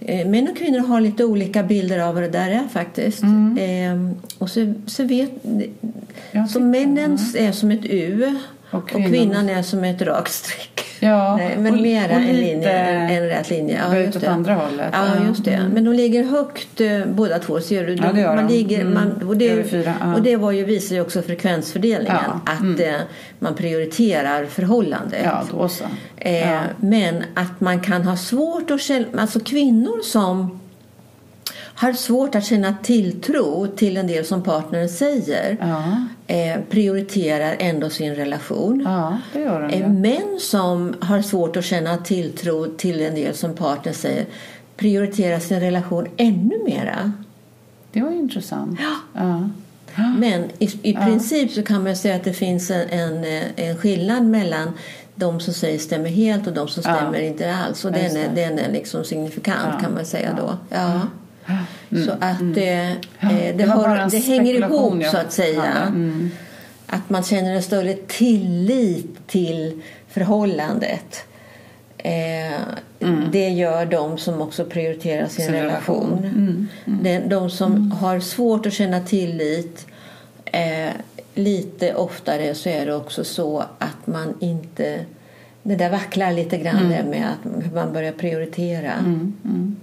[0.00, 3.22] eh, män och kvinnor har lite olika bilder av vad det där är faktiskt.
[3.22, 3.58] Mm.
[3.58, 8.34] Eh, och så, så vet så tycker- männen är som ett U
[8.70, 10.84] Och och kvinnan- kvinnan är som ett rakt streck.
[11.00, 13.80] Ja, Nej, men och- mera och en linje, en rät linje.
[13.90, 14.30] Ja, just åt det.
[14.30, 14.88] andra hållet.
[14.92, 15.26] Ja, Ja.
[15.28, 15.54] just det.
[15.54, 15.72] Mm.
[15.72, 17.60] Men de ligger högt eh, båda två.
[17.60, 17.94] Ser du?
[17.94, 18.52] Ja, det gör man de.
[18.54, 18.94] ligger, Mm.
[18.94, 20.14] man, och, det, fyra, ja.
[20.14, 22.16] och det var ju, visar ju också frekvensfördelningen.
[22.26, 22.80] Ja, Att mm.
[22.94, 23.00] eh,
[23.38, 25.20] man prioriterar förhållandet.
[25.24, 25.84] Ja, då så.
[26.16, 26.58] Eh.
[26.80, 30.60] Men att man kan ha svårt att känna, alltså kvinnor som
[31.74, 35.84] har svårt att känna tilltro till en del som partnern säger Ja.
[36.30, 38.82] Eh, prioriterar ändå sin relation.
[38.84, 39.88] ja, det gör de Eh, ju.
[39.88, 44.26] Män som har svårt att känna tilltro till en del som partnern säger
[44.76, 47.12] prioriterar sin relation ännu mera.
[47.92, 48.80] Det var ju intressant.
[49.14, 49.48] Ja.
[50.18, 53.76] Men i, i princip så kan man säga att det finns en, en, eh, en
[53.76, 54.72] skillnad mellan
[55.14, 56.96] de som säger stämmer helt och de som Ja.
[56.96, 57.84] stämmer inte alls.
[57.84, 59.80] Och Ja, den är, den är liksom signifikant Ja.
[59.80, 60.42] kan man säga Ja.
[60.42, 60.76] då.
[60.76, 61.00] Ja.
[62.06, 65.32] Så att eh, eh, det, Det var bara hör, det hänger ihop jag så att
[65.32, 65.72] säga.
[65.86, 66.30] Mm.
[66.86, 71.24] Att man känner en större tillit till förhållandet.
[71.98, 72.58] Eh,
[73.32, 76.18] Det gör de som också prioriterar sin, Sin relation.
[76.22, 76.68] relation.
[76.86, 79.86] Mm, De, de som har svårt att känna tillit
[80.44, 80.90] eh,
[81.34, 85.00] lite oftare så är det också så att man inte...
[85.62, 88.92] Det där vacklar lite grann där med att man börjar prioritera.
[88.92, 89.76] Mm, mm.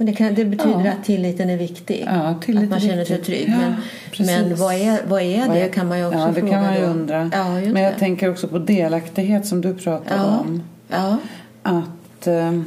[0.00, 0.92] Och det, kan, det betyder Ja.
[0.92, 2.04] att tilliten är viktig.
[2.06, 3.48] Ja, tillit att man känner sig trygg.
[3.48, 3.74] Ja, men,
[4.10, 4.26] precis.
[4.40, 6.74] men vad är, vad är det kan man ju också ja, det fråga kan man
[6.74, 7.30] ju undra.
[7.32, 7.98] Ja, Men jag det.
[7.98, 10.38] tänker också på delaktighet som du pratade Ja.
[10.38, 10.62] om.
[10.88, 11.16] Ja.
[11.62, 12.60] Att, eh,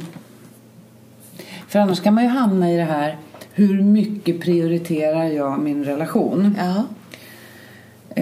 [1.68, 3.16] för annars kan man ju hamna i det här
[3.52, 6.56] hur mycket prioriterar jag min relation?
[6.58, 6.84] Ja.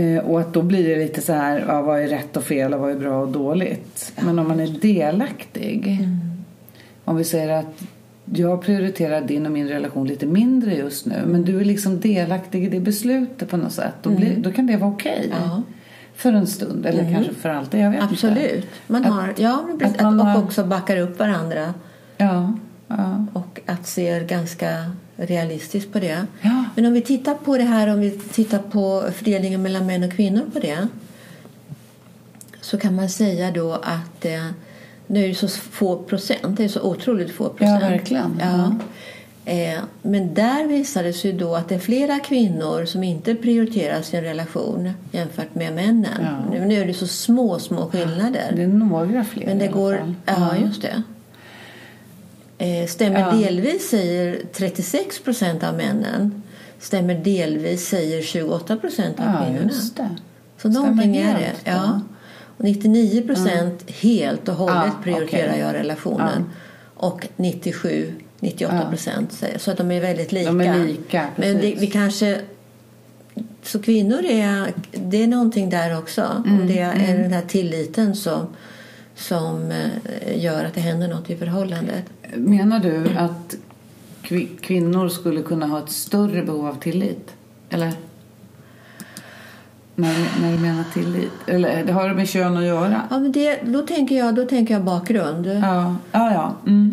[0.01, 2.75] Eh, och att då blir det lite så här, ja, vad är rätt och fel
[2.75, 4.13] och vad är bra och dåligt?
[4.21, 6.19] Men om man är delaktig, Mm.
[7.05, 7.83] om vi säger att
[8.35, 12.65] jag prioriterar din och min relation lite mindre just nu men du är liksom delaktig
[12.65, 13.95] i det beslutet på något sätt.
[14.03, 15.31] Då, blir, då kan det vara okej.
[15.37, 15.39] Mm.
[15.49, 15.63] Ja.
[16.15, 18.15] För en stund eller kanske för alltid, jag vet inte.
[18.15, 18.67] Absolut.
[18.87, 21.75] Man Att- har, ja, men precis, att man och har- också backar upp varandra.
[22.17, 22.53] Ja,
[22.89, 23.27] ja.
[23.33, 26.27] Och att se ganska realistiskt på det.
[26.41, 26.65] Ja.
[26.75, 30.13] Men om vi tittar på det här, om vi tittar på fördelningen mellan män och
[30.13, 30.89] kvinnor på det.
[32.61, 34.47] Så kan man säga då att eh,
[35.13, 37.83] nu är det så få procent, det är så otroligt få procent.
[37.83, 38.41] verkligen.
[38.41, 38.75] Ja.
[39.45, 44.03] Eh, men där visar det sig då att det är flera kvinnor som inte prioriterar
[44.03, 46.07] sin relation jämfört med männen.
[46.21, 46.51] Ja.
[46.51, 48.53] Nu, nu är det så små, små skillnader.
[48.57, 49.97] Det är några fler Men det i alla går...
[49.97, 50.15] fall.
[50.27, 51.03] Ja, just det.
[52.59, 53.31] Eh, stämmer Ja.
[53.33, 56.43] delvis säger 36 procent av männen.
[56.81, 59.65] Stämmer delvis säger 28 procent av Ja, kvinnorna.
[59.73, 60.09] just det.
[60.63, 61.71] Så Stämmer någonting är det.
[61.71, 62.01] ja.
[62.63, 62.69] Ja.
[62.69, 65.61] Och 99 procent helt och hållet Ja, prioriterar okej.
[65.61, 66.45] jag relationen.
[66.95, 70.51] Och 97 98 procent säger så att de är väldigt lika.
[70.51, 72.41] Är lika, Men det, vi kanske
[73.63, 76.43] så kvinnor är, det är någonting där också.
[76.47, 78.47] Mm, Om det är den här tilliten som,
[79.17, 82.05] som eh, gör att det händer något i förhållandet.
[82.35, 83.57] Menar du att
[84.23, 87.31] kvi- kvinnor skulle kunna ha ett större behov av tillit?
[87.71, 87.93] Eller?
[90.03, 91.33] När, när du menar tillit?
[91.47, 93.03] Eller det har det med kön att göra?
[93.11, 95.47] Ja, men det, då, tänker jag, då tänker jag bakgrund.
[95.47, 96.33] Ja, ja.
[96.33, 96.53] ja.
[96.67, 96.93] Mm.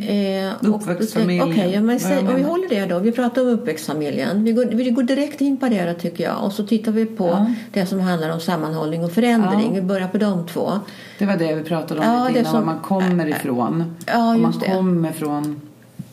[0.49, 1.51] Eh, Uppväxtfamiljen.
[1.51, 2.99] Okej, ja, men säg, om vi håller det då.
[2.99, 4.43] Vi pratar om uppväxtfamiljen.
[4.43, 6.43] Vi går, vi går direkt in på det tycker jag.
[6.43, 7.45] Och så tittar vi på Ja.
[7.73, 9.65] det som handlar om sammanhållning och förändring.
[9.65, 9.71] Ja.
[9.73, 10.71] Vi börjar på de två.
[11.19, 13.95] Det var det vi pratade om Ja, lite innan, som- var man kommer ifrån.
[14.05, 14.71] Ja, Om man just det.
[14.71, 15.61] kommer från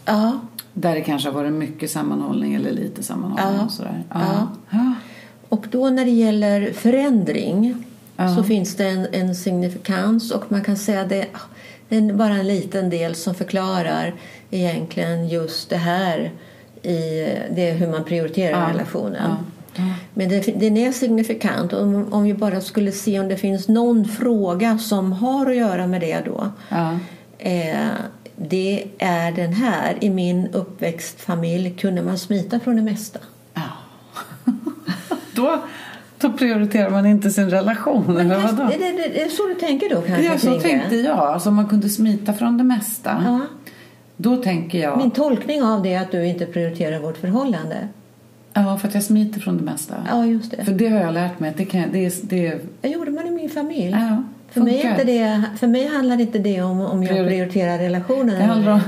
[0.05, 0.33] Ja,
[0.73, 3.59] där det kanske har varit mycket sammanhållning eller lite sammanhållning.
[3.59, 3.65] Ja.
[3.65, 4.05] Och sådär.
[4.15, 4.49] Ja.
[5.49, 7.75] Och då när det gäller förändring
[8.19, 8.37] Ja.
[8.37, 11.27] så finns det en, en signifikans och man kan säga det,
[11.89, 14.15] det är bara en liten del som förklarar
[14.51, 16.31] egentligen just det här
[16.83, 18.69] i det hur man prioriterar Ja.
[18.75, 19.31] relationen.
[19.77, 19.83] Ja.
[20.15, 21.73] Men det, den är signifikant.
[21.73, 25.87] Om, om vi bara skulle se om det finns någon fråga som har att göra
[25.87, 26.51] med det då.
[27.39, 27.77] Eh,
[28.37, 29.97] det är den här.
[30.01, 33.19] I min uppväxtfamilj kunde man smita från det mesta.
[35.37, 35.62] Då,
[36.18, 38.70] då prioriterar man inte sin relation, eller vadå?
[38.70, 40.25] Det, det, det, så du tänker då kanske?
[40.25, 40.61] Ja, så det?
[40.61, 41.18] tänkte jag.
[41.18, 43.22] Alltså, om man kunde smita från det mesta.
[43.25, 43.40] Ja.
[44.16, 44.99] Då tänker jag...
[44.99, 47.77] Min tolkning av det är att du inte prioriterar vårt förhållande.
[48.53, 49.94] Ja, för att jag smiter från det mesta.
[50.11, 50.64] Ja, just det.
[50.64, 51.55] För det har jag lärt mig.
[51.57, 52.61] Det, kan, det, är, det.
[52.83, 53.90] Jag gjorde man i min familj.
[53.90, 57.79] Ja, för, mig inte det, för mig handlar inte det om om jag Priori- prioriterar
[57.79, 58.38] relationen.
[58.38, 58.81] Det handlar, om,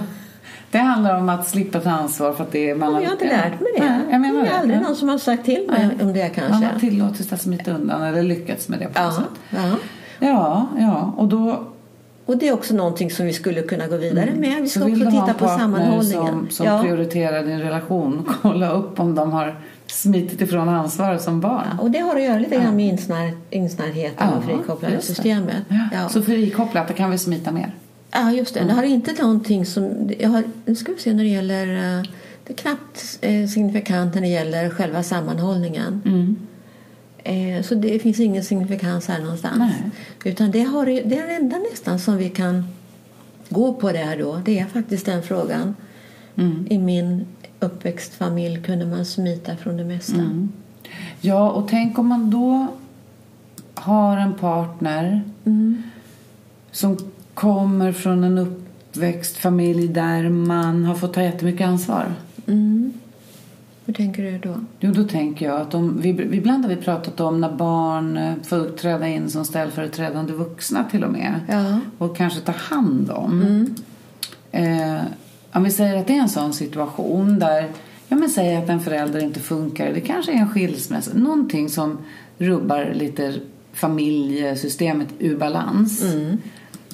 [0.70, 2.74] Det handlar om att slippa ta ansvar för att det är...
[2.74, 3.84] Man jag har inte lärt mig det.
[3.84, 4.58] Nej, jag menar det är det.
[4.58, 4.82] aldrig Ja.
[4.82, 6.52] någon som har sagt till mig om det kanske.
[6.52, 9.60] Man har tillåtits att smita undan eller lyckats med det på något ja, sätt.
[9.62, 9.76] ja.
[10.26, 11.14] Ja, ja.
[11.16, 11.64] Och då
[12.26, 14.62] Och det är också någonting som vi skulle kunna gå vidare med.
[14.62, 16.26] Vi ska också titta på sammanhållningen.
[16.26, 16.82] som, som ja.
[16.82, 18.34] prioriterar din relation.
[18.42, 21.78] Kolla upp om de har smitit ifrån ansvaret som barn.
[21.80, 25.62] Och det har att göra lite grann med insnar, insnärheten och frikopplade systemet.
[25.68, 25.88] Ja.
[25.92, 26.08] Ja.
[26.08, 27.74] Så frikopplat, då kan vi smita mer.
[28.12, 28.60] Ja, just det.
[28.64, 30.10] Det har inte någonting som...
[30.18, 31.98] Jag har, nu ska vi se när det gäller...
[31.98, 32.02] eh,
[32.44, 36.02] Det är knappt eh, signifikant när det gäller själva sammanhållningen.
[36.04, 36.36] Mm.
[37.24, 39.58] Eh, Så det finns ingen signifikans här någonstans.
[39.58, 39.90] Nej.
[40.24, 42.64] Utan det, har, det är det enda nästan som vi kan
[43.48, 44.40] gå på det här då.
[44.44, 45.74] Det är faktiskt den frågan.
[46.36, 46.66] Mm.
[46.70, 47.26] I min
[47.60, 50.14] uppväxtfamilj kunde man smita från det mesta.
[50.14, 50.52] Mm.
[51.20, 52.66] Ja, och tänk om man då
[53.74, 55.82] har en partner Mm.
[56.72, 56.98] som
[57.38, 62.12] kommer från en uppväxtfamilj där man har fått ta jättemycket ansvar.
[62.46, 62.92] Mm.
[63.84, 64.54] Hur tänker du då?
[64.80, 68.34] Jo, då tänker jag att om, vi, ibland har vi pratat om när barn eh,
[68.44, 71.40] får träda in som ställföreträdande vuxna till och med.
[71.48, 71.80] Ja.
[71.98, 73.66] Och kanske ta hand om.
[74.52, 75.00] Eh,
[75.52, 77.68] om vi säger att det är en sån situation där,
[78.08, 81.98] ja men säg att en förälder inte funkar, det kanske är en skilsmässa, någonting som
[82.38, 83.34] rubbar lite
[83.72, 86.02] familjesystemet ur balans.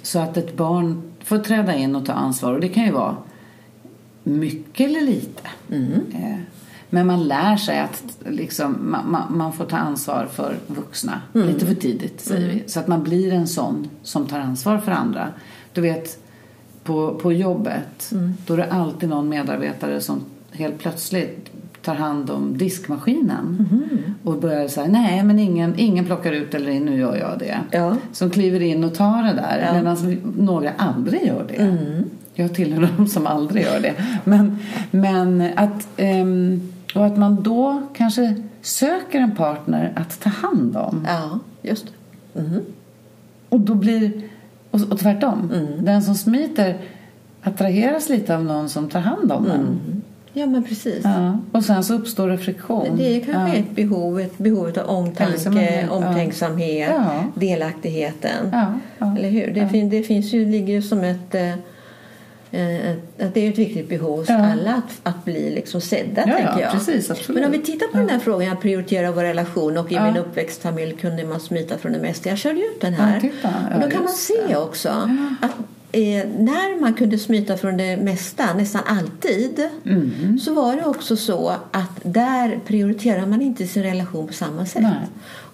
[0.05, 3.17] Så att ett barn får träda in och ta ansvar och det kan ju vara
[4.23, 5.43] mycket eller lite.
[6.15, 6.37] Eh,
[6.91, 11.67] Men man lär sig att liksom, man, man, man får ta ansvar för vuxna lite
[11.67, 12.63] för tidigt, säger vi.
[12.67, 15.29] Så att man blir en sån som tar ansvar för andra.
[15.73, 16.19] Du vet,
[16.85, 18.13] på, på jobbet,
[18.47, 20.21] då är det alltid någon medarbetare som
[20.53, 21.51] helt plötsligt
[21.85, 23.69] tar hand om diskmaskinen
[24.25, 27.59] och börjar säga nej men ingen, ingen plockar ut eller in, nu gör jag det.
[27.71, 27.97] Ja.
[28.13, 29.73] Som kliver in och tar det där Ja.
[29.75, 31.75] medan några aldrig gör det.
[32.35, 33.95] Jag tillhör de som aldrig gör det.
[34.25, 34.59] Men,
[34.91, 41.07] men att, ehm, och att man då kanske söker en partner att ta hand om.
[41.09, 41.87] Ja, just.
[42.33, 42.61] Mhm.
[43.49, 44.23] Och då blir,
[44.71, 45.51] och, och tvärtom.
[45.79, 46.77] Den som smiter
[47.43, 50.03] attraheras lite av någon som tar hand om en.
[50.37, 51.01] Ja, men precis.
[51.05, 51.39] Ja.
[51.53, 52.97] Och sen så uppstår det friktion.
[52.97, 53.65] Det är kanske ja.
[53.65, 55.91] ett behov, ett behov av omtanke, ja.
[55.97, 57.25] omtänksamhet, Ja.
[57.35, 58.49] delaktigheten.
[58.53, 59.17] Ja, ja.
[59.19, 59.51] Eller hur?
[59.55, 59.69] Det, Ja.
[59.69, 61.35] fin, det finns ju, ligger ju som ett...
[61.35, 61.49] eh,
[62.51, 64.53] eh, ett- att det är ett viktigt behov hos Ja.
[64.53, 66.73] alla att, att bli liksom sedda, Ja, ja, tänker jag.
[66.73, 67.29] precis.
[67.29, 70.05] Men om vi tittar på den här frågan, att prioritera vår relation och i Ja.
[70.07, 72.29] min uppväxtfamilj kunde man smita från det mesta.
[72.29, 73.15] Jag körde ut den här.
[73.15, 73.55] Ja, titta.
[73.71, 74.89] Ja, och då kan man se också
[75.41, 75.51] att
[75.95, 80.39] eh, när man kunde smita från det mesta, nästan alltid, Mm.
[80.39, 84.83] så var det också så att där prioriterar man inte sin relation på samma sätt.
[84.83, 84.93] Nej.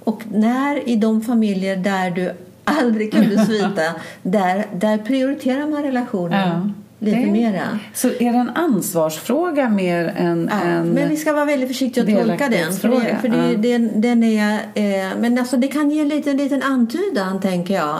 [0.04, 2.32] Och när i de familjer där du
[2.64, 6.72] aldrig kunde smita, där, där prioriterar man relationen
[7.02, 7.32] Ja.
[7.32, 7.78] mera.
[7.94, 10.88] Så är det en ansvarsfråga mer än Ja, en...
[10.88, 12.72] men vi ska vara väldigt försiktiga att tolka den.
[12.72, 13.58] För, det, för det, ja.
[13.58, 17.98] den, den är, eh, men alltså det kan ge en liten, liten antydan, tänker jag.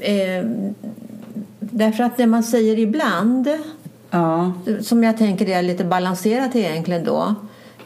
[0.00, 0.44] Eh,
[1.78, 3.48] därför att det man säger ibland,
[4.10, 4.52] Ja.
[4.82, 7.34] som jag tänker är lite balanserat egentligen då.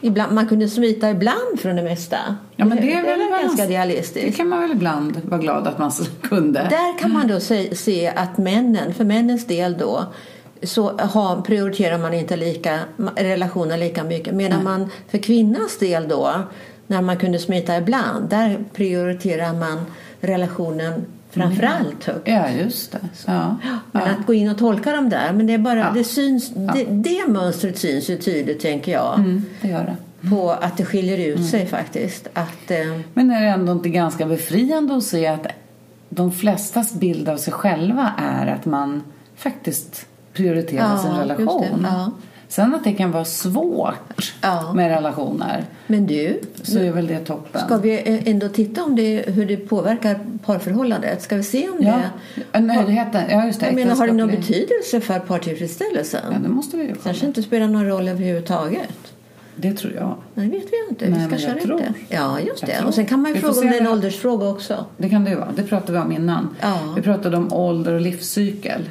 [0.01, 2.17] Ibland, man kunde smita ibland från det mesta.
[2.55, 4.37] Ja, men det är väl balans- ganska Det realistiskt.
[4.37, 6.59] kan man väl ibland vara glad att man kunde.
[6.69, 10.05] Där kan man då se, se att männen, för männens del då,
[10.63, 12.79] så har, prioriterar man inte lika,
[13.15, 14.33] relationen lika mycket.
[14.33, 16.31] Medan man för kvinnans del då,
[16.87, 19.85] när man kunde smita ibland, där prioriterar man
[20.21, 22.27] relationen framförallt högt.
[22.27, 22.99] Ja, just det.
[23.25, 23.57] Ja.
[23.91, 24.09] Men Ja.
[24.19, 25.91] att gå in och tolka dem där, men det är bara, Ja.
[25.93, 29.19] det syns, det, det mönstret syns ju tydligt tänker jag.
[29.19, 30.29] Mm, det gör det.
[30.29, 32.27] På att det skiljer ut sig faktiskt.
[32.33, 35.47] Att, eh, Men är det ändå inte ganska befriande att se att
[36.09, 39.03] de flestas bild av sig själva är att man
[39.35, 41.87] faktiskt prioriterar Ja, sin relation.
[41.91, 42.11] ja.
[42.55, 44.73] Sen att det kan vara svårt Ja.
[44.73, 47.61] med relationer men du, så är väl det toppen.
[47.65, 51.21] Ska vi eh, ändå titta om det, hur det påverkar parförhållandet?
[51.21, 51.99] Ska vi se om Ja,
[52.51, 52.59] det...
[52.59, 53.23] nöjdheten.
[53.29, 53.65] Ja, just det.
[53.65, 56.21] Jag menar, har det någon betydelse för partillfredsställelsen?
[56.31, 57.01] Ja, det måste vi ju kolla.
[57.03, 58.89] Kanske inte spelar någon roll överhuvudtaget.
[59.55, 60.15] Det tror jag.
[60.33, 61.09] Nej, vet vi inte.
[61.09, 61.65] Nej, vi jag inte.
[61.65, 61.81] tror.
[62.09, 62.85] Ja, just Jag det.
[62.87, 64.85] Och sen kan man ju Vi fråga om det är en åldersfråga också.
[64.97, 65.51] Det kan det ju vara.
[65.55, 66.55] Det pratade vi om innan.
[66.61, 66.79] Ja.
[66.95, 68.89] Vi pratade om ålder och livscykel.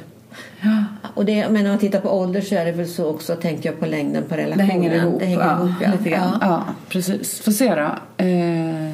[1.13, 3.67] Och det, men om man tittar på ålder så är det väl så också, tänkte
[3.67, 4.69] jag, på längden på Det relationen.
[4.69, 5.19] hänger ihop.
[5.19, 5.91] Det hänger ja, ihop, ja.
[5.91, 6.37] Lite grann.
[6.41, 6.63] Ja.
[6.89, 7.39] Precis.
[7.39, 7.89] Får se då.
[8.17, 8.93] Eh,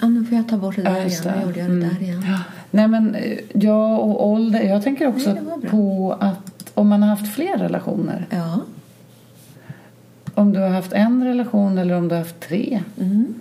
[0.00, 1.22] Ja, nu får jag ta bort det där Ja, igen.
[1.24, 1.42] det.
[1.46, 1.88] Gjorde jag det Mm.
[1.88, 2.24] där igen.
[2.28, 2.38] Ja.
[2.70, 4.60] Nej men eh, ja och ålder.
[4.62, 8.26] Jag tänker också Nej, det på att om man har haft fler relationer.
[8.30, 8.60] Ja.
[10.34, 12.80] Om du har haft en relation eller om du har haft tre.
[13.00, 13.34] Mm.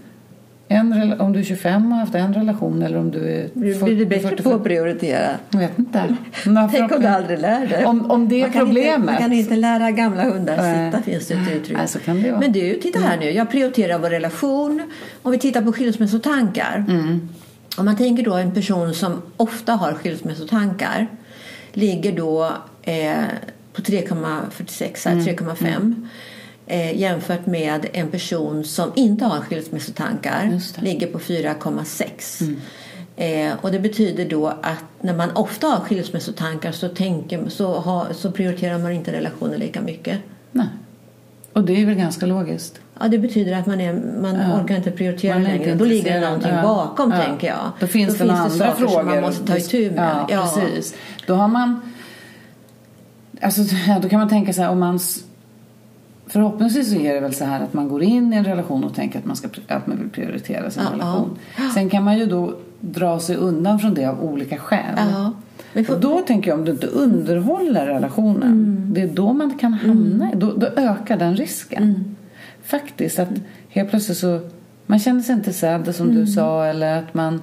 [0.72, 3.96] En, om du är 25 och har haft en relation eller om du är Blir
[3.96, 5.30] du bättre 40, på att prioritera?
[5.50, 6.16] Jag vet inte.
[6.72, 7.86] Tänk om du aldrig lär dig.
[7.86, 8.96] Om, om det är man problemet.
[8.96, 11.78] Inte, man kan inte lära gamla hundar sitta, finns det ett uttryck.
[11.78, 12.40] Nej, så kan det vara.
[12.40, 13.32] Men du, titta här nu.
[13.32, 14.92] Jag prioriterar vår relation.
[15.22, 16.86] Om vi tittar på skilsmässotankar.
[16.90, 17.30] Mm.
[17.78, 21.08] Om man tänker då en person som ofta har skilsmässotankar
[21.74, 22.52] ligger då
[22.82, 23.14] eh,
[23.74, 26.08] på 3,46, Mm.
[26.70, 30.48] Här, 3,5 eh, jämfört med en person som inte har skilsmässotankar det.
[30.48, 30.60] Mm.
[30.80, 32.56] ligger på 4,6.
[33.16, 38.08] Eh, och det betyder då att när man ofta har skilsmässotankar så, tänker, så, har,
[38.14, 40.20] så prioriterar man inte relationen lika mycket.
[40.52, 40.68] Nej.
[41.54, 42.80] Och det är väl ganska logiskt.
[43.00, 44.62] Ja, det betyder att man, är, man Ja.
[44.62, 45.56] orkar inte prioritera längre.
[45.56, 46.62] inte Då ligger det någonting Ja.
[46.62, 47.22] bakom, Ja.
[47.22, 47.72] tänker jag.
[47.80, 48.94] Då finns det några andra saker frågor.
[49.00, 50.26] som man måste ta itu med.
[50.30, 50.96] Ja, precis.
[51.28, 51.94] Då har man...
[53.42, 53.62] Alltså,
[54.02, 55.00] då kan man tänka så här om man...
[56.30, 58.96] Förhoppningsvis så är det väl så här att man går in i en relation och
[58.96, 61.38] tänker att man, ska, att man vill prioritera sin Ja, relation.
[61.74, 64.96] Sen kan man ju då dra sig undan från det av olika skäl.
[64.98, 65.34] Ja.
[65.74, 69.58] Men för, Och då tänker jag om du inte underhåller relationen, det är då man
[69.58, 72.16] kan hamna i- då, då ökar den risken.
[72.64, 73.30] Faktiskt att
[73.70, 74.40] helt plötsligt så,
[74.86, 77.42] man känner sig inte sedd som du sa eller att man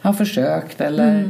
[0.00, 1.28] har försökt eller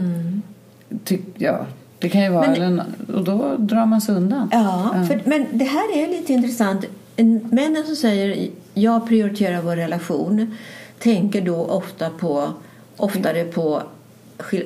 [1.05, 1.67] tyck, ja,
[2.03, 2.85] det kan ju vara, Men- eller,
[3.15, 4.49] och då drar man sig undan.
[4.53, 6.85] ja, För, men det här är lite intressant.
[7.17, 10.57] En- Männen som säger jag prioriterar vår relation
[10.99, 12.49] tänker då ofta på,
[12.97, 13.83] oftare på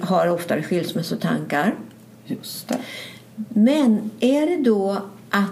[0.01, 1.75] har oftare skilsmässotankar.
[2.25, 2.79] Just det.
[3.49, 4.97] Men är det då
[5.31, 5.51] att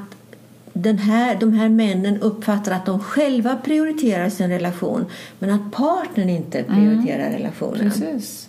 [0.72, 5.04] den här, de här männen uppfattar att de själva prioriterar sin relation
[5.38, 7.90] men att partnern inte prioriterar relationen?
[7.90, 8.48] Precis.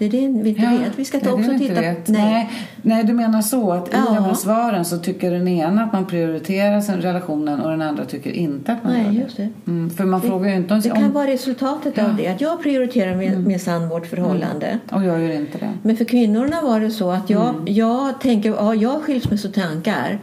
[0.00, 0.98] Det är det vi inte vet.
[0.98, 2.08] Vi ska ta det också titta vet.
[2.08, 2.22] Nej.
[2.22, 2.50] Nej.
[2.82, 4.14] Nej, du menar så att i Ja.
[4.14, 8.04] de här svaren så tycker den ena att man prioriterar sin relationen och den andra
[8.04, 9.18] tycker inte att man Nej, gör det.
[9.18, 9.48] just det.
[9.66, 10.80] Mm, för man frågar ju inte om...
[10.80, 12.26] Det kan vara resultatet av det.
[12.28, 13.44] Att jag prioriterar min, Mm.
[13.48, 14.78] minsann vårt förhållande.
[14.92, 15.70] Och jag gör inte det.
[15.82, 17.62] Men för kvinnorna var det så att jag, Mm.
[17.66, 20.18] jag tänker, ja, jag har skilsmässotankar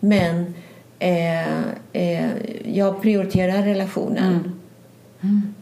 [0.00, 0.54] men
[0.98, 1.42] eh,
[1.92, 2.26] eh,
[2.64, 4.52] jag prioriterar relationen.
[5.20, 5.54] Mm.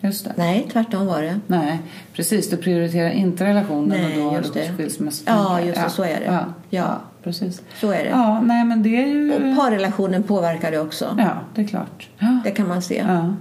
[0.00, 0.32] Just det.
[0.36, 1.40] Nej, tvärtom var det.
[1.46, 1.80] Nej,
[2.12, 2.50] precis.
[2.50, 4.72] Du prioriterar inte relationen Nej, och då har just du det.
[4.76, 5.42] skilsmässotankar.
[5.60, 6.24] Ja, just det, så är det.
[6.26, 6.44] Ja, Ja.
[6.70, 7.00] ja.
[7.22, 7.62] precis.
[7.80, 8.10] Så är det.
[8.10, 9.32] Ja, nej men det är ju...
[9.34, 11.14] Och parrelationen påverkar det också.
[11.18, 12.08] Ja, det är klart.
[12.18, 12.40] Ja.
[12.44, 13.04] Det kan man se.
[13.08, 13.34] Ja.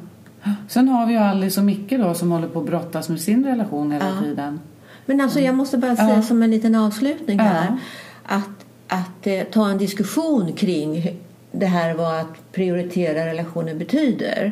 [0.67, 3.45] Sen har vi ju Alice och Micke då som håller på att brottas med sin
[3.45, 4.22] relation hela Ja.
[4.24, 4.60] tiden.
[5.06, 6.22] Men alltså jag måste bara säga Ja.
[6.22, 7.43] som en liten avslutning Ja.
[7.43, 7.78] här
[8.26, 11.17] att, att eh, ta en diskussion kring
[11.52, 14.52] det här vad att prioritera relationen betyder.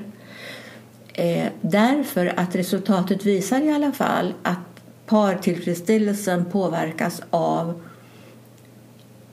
[1.20, 4.58] Eh, därför att resultatet visar i alla fall att
[5.06, 7.82] partillfredsställelsen påverkas av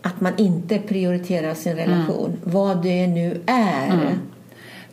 [0.03, 3.87] att man inte prioriterar sin relation, vad det nu är.
[3.87, 4.18] Mm.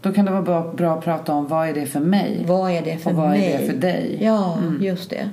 [0.01, 2.43] Då kan det vara bra, bra att prata om vad är det för mig?
[2.47, 3.57] Vad är det för Och vad är mig?
[3.59, 4.17] det för dig?
[4.21, 5.29] Ja, just det.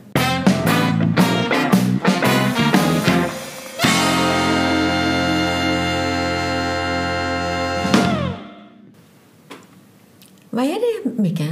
[10.58, 11.42] Vad är det, Micke?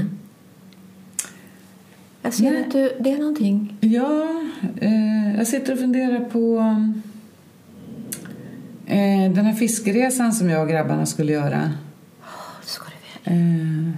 [2.23, 2.64] Jag ser Nej.
[2.64, 3.77] att du, det är någonting.
[3.81, 4.42] Ja,
[4.81, 6.59] eh, jag sitter och funderar på
[8.87, 11.71] eh, den här fiskeresan som jag och grabbarna skulle göra.
[12.62, 13.38] Ska det väl.
[13.38, 13.95] Eh,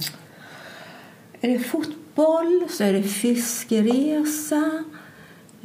[1.41, 4.85] Är det fotboll, så är det fiskeresa,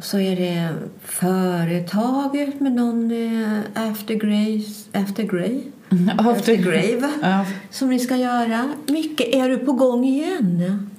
[0.01, 0.69] så är det
[1.03, 5.61] företaget med någon eh, after, grace, after grey.
[6.17, 7.11] After grave.
[7.21, 7.45] Ja.
[7.69, 8.73] Som ni ska göra.
[8.87, 10.89] Micke, är du på gång igen?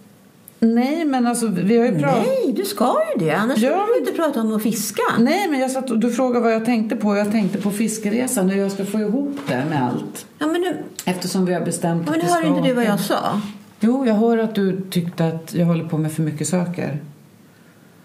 [0.61, 2.27] Nej, men alltså vi har ju pratat...
[2.27, 3.31] Nej, du ska ju det.
[3.31, 5.03] Annars Ja, skulle du inte prata om att fiska.
[5.19, 7.17] Nej, men jag satt och, du frågade vad jag tänkte på.
[7.17, 10.27] Jag tänkte på fiskeresan, hur jag ska få ihop det med allt.
[10.39, 12.85] Ja, men nu, Eftersom vi har bestämt ja, men att vi ska inte du vad
[12.85, 13.41] jag sa.
[13.81, 16.99] Jo, jag hör att du tyckte att jag håller på med för mycket saker.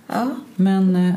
[0.08, 0.28] Ja.
[0.56, 1.14] Men eh,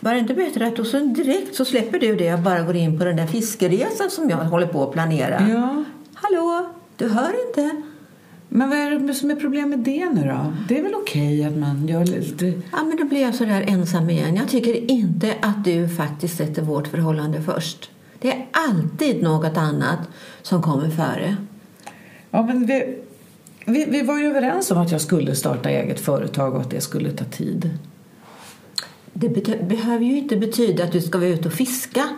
[0.00, 2.76] Var det inte bättre att och så direkt så släpper du det och bara går
[2.76, 5.48] in på den där fiskeresan som jag håller på att planera?
[5.48, 5.84] ja,
[6.14, 7.82] Hallå, du hör inte?
[8.48, 10.52] men vad är det som är problem med det nu då?
[10.68, 12.46] Det är väl okej att man gör lite...
[12.46, 14.36] Ja, men då blir jag så där ensam igen.
[14.36, 17.90] Jag tycker inte att du faktiskt sätter vårt förhållande först.
[18.20, 19.98] Det är alltid något annat
[20.42, 21.36] som kommer före.
[22.30, 22.98] Ja, men vi,
[23.64, 26.80] vi, vi var ju överens om att jag skulle starta eget företag och att det
[26.80, 27.70] skulle ta tid.
[29.12, 29.28] Det
[29.68, 32.08] behöver ju inte betyda att du ska vara ute och fiska.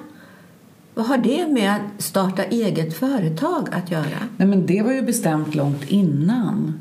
[0.94, 4.28] Vad har det med att starta eget företag att göra?
[4.36, 6.80] Nej, men det var ju bestämt långt innan.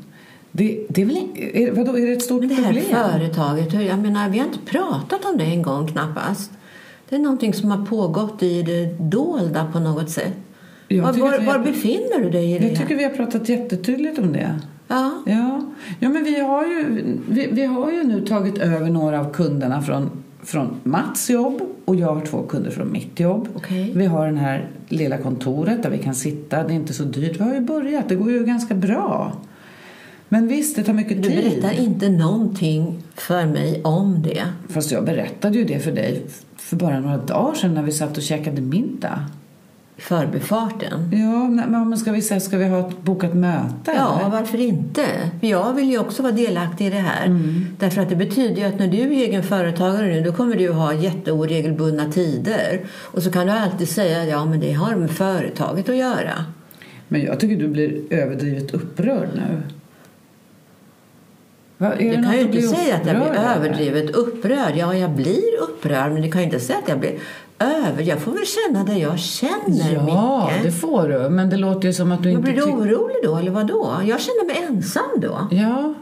[0.52, 2.84] Det, det är väl är, vadå, är det ett stort Men det här problem?
[2.84, 6.50] företaget, jag menar, vi har inte pratat om det en gång knappast.
[7.08, 10.32] Det är någonting som har pågått i det dolda på något sätt.
[10.88, 12.68] Var, var, var befinner du dig i det?
[12.68, 14.60] Jag tycker vi har pratat jättetydligt om det.
[14.90, 15.22] Ja.
[15.26, 15.60] Ja,
[16.00, 19.82] ja men vi har, ju, vi, vi har ju nu tagit över några av kunderna
[19.82, 20.10] från,
[20.42, 23.48] från Mats jobb och jag har två kunder från mitt jobb.
[23.54, 23.92] Okej.
[23.94, 26.62] Vi har det här lilla kontoret där vi kan sitta.
[26.62, 27.40] Det är inte så dyrt.
[27.40, 28.08] Vi har ju börjat.
[28.08, 29.32] Det går ju ganska bra.
[30.28, 31.44] Men visst, det tar mycket Du tid.
[31.44, 34.42] berättar inte någonting för mig om det.
[34.68, 36.26] Fast jag berättade ju det för dig
[36.56, 39.24] för bara några dagar sedan när vi satt och käkade middag.
[40.00, 41.10] Förbifarten.
[41.12, 43.92] Ja, men ska vi säga, ska vi ha ett bokat möte?
[43.96, 44.30] Ja, eller?
[44.30, 45.04] varför inte?
[45.40, 47.26] För jag vill ju också vara delaktig i det här.
[47.26, 47.66] Mm.
[47.78, 50.72] Därför att det betyder ju att när du är egen företagare nu, då kommer du
[50.72, 52.80] ha jätteoregelbundna tider.
[52.90, 56.44] Och så kan du alltid säga, ja men det har med företaget att göra.
[57.08, 59.62] Men jag tycker du blir överdrivet upprörd nu.
[61.78, 64.72] Va, Du kan ju inte säga att jag blir överdrivet upprörd.
[64.76, 67.18] Ja, jag blir upprörd, men du kan ju inte säga att jag blir
[67.60, 68.02] över.
[68.02, 70.64] Jag får väl känna det jag känner, Ja, Micke.
[70.64, 71.28] det får du.
[71.30, 73.66] Men det låter ju som att du Men inte blir du orolig då, eller vad
[73.66, 73.90] då?
[74.04, 75.48] Jag känner mig ensam då.
[75.50, 75.94] Ja,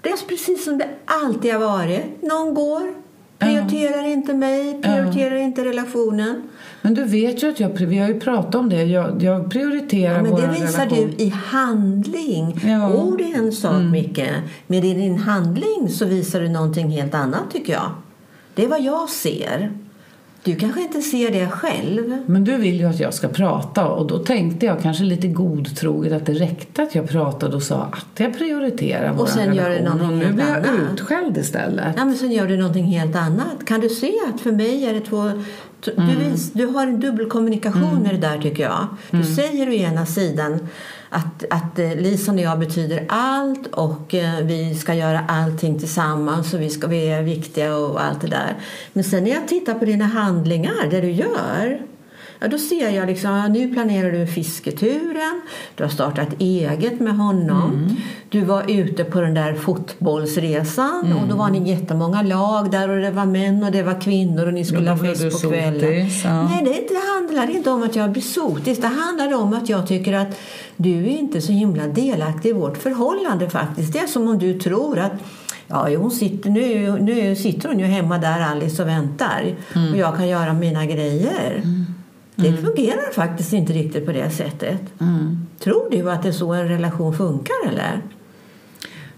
[0.00, 2.22] Det är precis som det alltid har varit.
[2.22, 2.94] Någon går,
[3.38, 6.42] prioriterar inte mig, prioriterar inte relationen.
[6.82, 7.68] men du vet ju att jag...
[7.68, 8.82] Vi har ju pratat om det.
[8.84, 11.14] Jag, jag prioriterar Ja, men det visar relation.
[11.16, 12.60] du i handling.
[12.64, 12.68] Ja.
[12.70, 12.92] Mm.
[12.92, 14.22] Ord är en sak, Micke.
[14.66, 17.90] Men i din handling så visar du någonting helt annat, tycker jag.
[18.54, 19.72] Det är vad jag ser.
[20.46, 22.22] Du kanske inte ser det själv.
[22.26, 26.12] Men du vill ju att jag ska prata och då tänkte jag kanske lite godtroget
[26.12, 29.80] att det räckte att jag pratade och sa att jag prioriterar vår sen gör du
[29.80, 30.92] någonting och nu blir jag annat.
[30.92, 31.94] utskälld istället.
[31.96, 33.64] Ja, men sen gör du någonting helt annat.
[33.64, 35.30] Kan du se att för mig är det två...
[35.84, 38.86] Du, vis, du har en dubbelkommunikation i det där tycker jag.
[39.10, 40.68] Du säger å ena sidan
[41.08, 41.90] att, att eh,
[42.36, 47.08] och jag betyder allt och eh, vi ska göra allting tillsammans och vi, ska, vi
[47.08, 48.56] är viktiga och allt det där.
[48.92, 51.80] Men sen när jag tittar på dina handlingar, det du gör
[52.40, 55.40] Ja, då ser jag liksom, ja, nu planerar du fisketuren,
[55.74, 57.96] du har startat eget med honom.
[58.28, 63.00] Du var ute på den där fotbollsresan och då var ni jättemånga lag där och
[63.00, 66.08] det var män och det var kvinnor och ni skulle ha fest på kvällen.
[66.24, 66.48] ja.
[66.48, 68.78] Nej, det, inte, det handlar inte om att jag blir sotis.
[68.78, 70.40] Det handlar om att jag tycker att
[70.76, 73.92] du är inte så himla delaktig i vårt förhållande faktiskt.
[73.92, 75.12] Det är som om du tror att
[75.68, 79.92] Ja, hon sitter, nu, nu sitter hon ju hemma där Alice och väntar Mm.
[79.92, 81.62] och jag kan göra mina grejer.
[82.36, 84.80] Det fungerar faktiskt inte riktigt på det sättet.
[85.00, 85.36] Mm.
[85.58, 88.00] Tror du att det är så en relation funkar eller?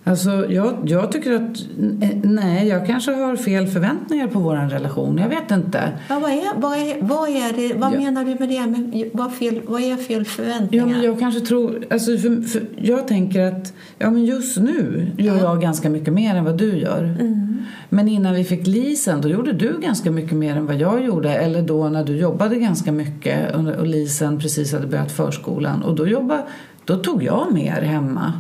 [0.05, 1.59] Alltså, jag, jag tycker att...
[2.03, 5.19] eh, Nej, jag kanske har fel förväntningar på vår relation.
[5.19, 5.93] Jag vet inte.
[6.09, 7.99] Ja, vad, är, vad, är, vad, är det, vad Ja.
[7.99, 8.67] menar du med det?
[8.67, 10.87] Med, vad, fel, vad är fel förväntningar?
[10.87, 11.85] Ja, men jag kanske tror...
[11.91, 16.35] Alltså, för, för, jag tänker att ja, men just nu gör jag ganska mycket mer
[16.35, 17.05] än vad du gör.
[17.05, 17.59] Mm.
[17.89, 21.35] Men innan vi fick Lisen, då gjorde du ganska mycket mer än vad jag gjorde.
[21.35, 25.83] Eller då när du jobbade ganska mycket och Lisen precis hade börjat förskolan.
[25.83, 26.43] Och då, jobba,
[26.85, 28.33] då tog jag mer hemma.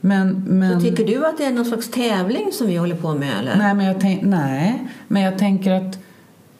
[0.00, 0.80] Men, men...
[0.80, 3.56] Så tycker du att det är någon slags tävling som vi håller på med eller?
[3.56, 5.98] Nej, men jag, tänk, nej, men jag tänker att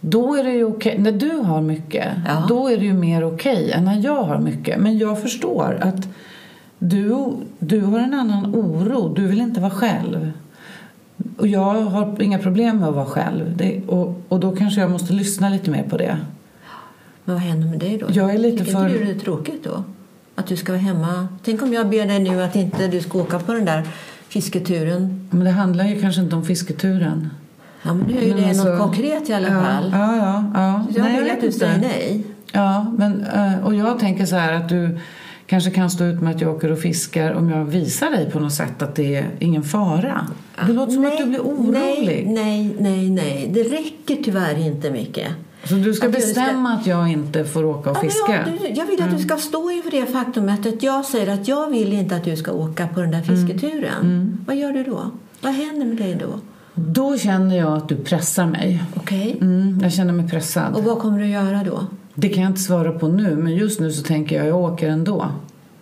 [0.01, 0.99] då är det ju okej.
[0.99, 2.47] När du har mycket, Ja.
[2.49, 4.80] då är det ju mer okej än när jag har mycket.
[4.80, 6.09] Men jag förstår att
[6.78, 9.14] du, du har en annan oro.
[9.14, 10.30] Du vill inte vara själv.
[11.37, 13.57] Och jag har inga problem med att vara själv.
[13.57, 16.16] Det, och, och då kanske jag måste lyssna lite mer på det.
[17.24, 18.07] Men vad händer med dig då?
[18.11, 19.85] Jag är lite Tycker för- inte du det är tråkigt då?
[20.35, 21.28] Att du ska vara hemma?
[21.45, 23.82] Tänk om jag ber dig nu att inte du ska åka på den där
[24.28, 25.28] fisketuren.
[25.30, 27.30] Men det handlar ju kanske inte om fisketuren.
[27.82, 29.91] Ja, men nu är ju Men det alltså- något konkret i alla ja, fall.
[29.93, 30.85] Ja, ja, ja.
[30.95, 32.24] Jag Nej, vill vet att du säger nej.
[32.53, 34.99] Ja, men, eh, och jag tänker så här att du
[35.47, 38.40] kanske kan stå ut med att jag åker och fiskar om jag visar dig på
[38.40, 40.26] något sätt att det är ingen fara.
[40.66, 41.72] Det låter som att du blir orolig.
[41.72, 43.51] Nej, nej, nej, nej.
[43.55, 45.28] Det räcker tyvärr inte mycket.
[45.64, 48.32] Så du ska Att du ska- bestämma att jag inte får åka och Ja, fiska?
[48.47, 51.49] jag, du, jag vill att du ska stå inför det faktumet att jag säger att
[51.49, 53.36] jag vill inte att du ska åka på den där Mm.
[53.36, 54.38] fisketuren.
[54.47, 55.11] Vad gör du då?
[55.40, 56.40] Vad händer med dig då?
[56.74, 58.82] Då känner jag att du pressar mig.
[58.97, 59.36] Okej?
[59.40, 60.74] Mm, jag känner mig pressad.
[60.74, 61.86] Och vad kommer du göra då?
[62.14, 64.60] Det kan jag inte svara på nu, men just nu så tänker jag att jag
[64.60, 65.26] åker ändå.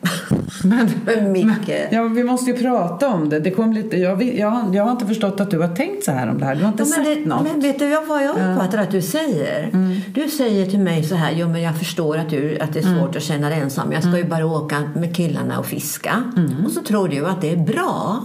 [0.64, 1.70] Men, Men Micke.
[1.90, 3.40] ja, vi måste ju prata om det.
[3.40, 6.30] det kom lite, jag, jag, jag har inte förstått att du har tänkt så här
[6.30, 6.54] om det här.
[6.54, 7.42] Du har inte Ja, men, sett det, något.
[7.42, 9.70] men vet du vad jag uppfattar att du säger?
[9.72, 10.00] Mm.
[10.14, 12.86] Du säger till mig så här, jo men jag förstår att, du, att det är
[12.86, 12.98] Mm.
[13.00, 13.92] svårt att känna dig ensam.
[13.92, 16.22] Jag ska ju bara åka med killarna och fiska.
[16.36, 16.64] Mm.
[16.66, 18.24] Och så tror du att det är bra.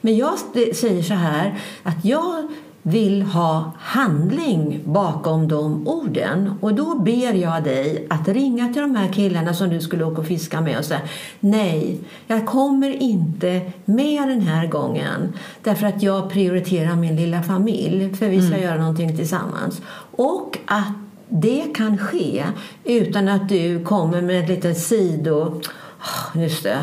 [0.00, 0.32] Men jag
[0.74, 2.48] säger så här, att jag
[2.82, 6.54] vill ha handling bakom de orden.
[6.60, 10.20] Och då ber jag dig att ringa till de här killarna som du skulle åka
[10.20, 11.00] och fiska med och säga
[11.40, 18.14] nej, jag kommer inte med den här gången därför att jag prioriterar min lilla familj
[18.14, 19.82] för vi ska göra någonting tillsammans.
[20.16, 20.92] Och att
[21.28, 22.44] det kan ske
[22.84, 25.60] utan att du kommer med ett litet sido...
[25.98, 26.78] Ah, Just det.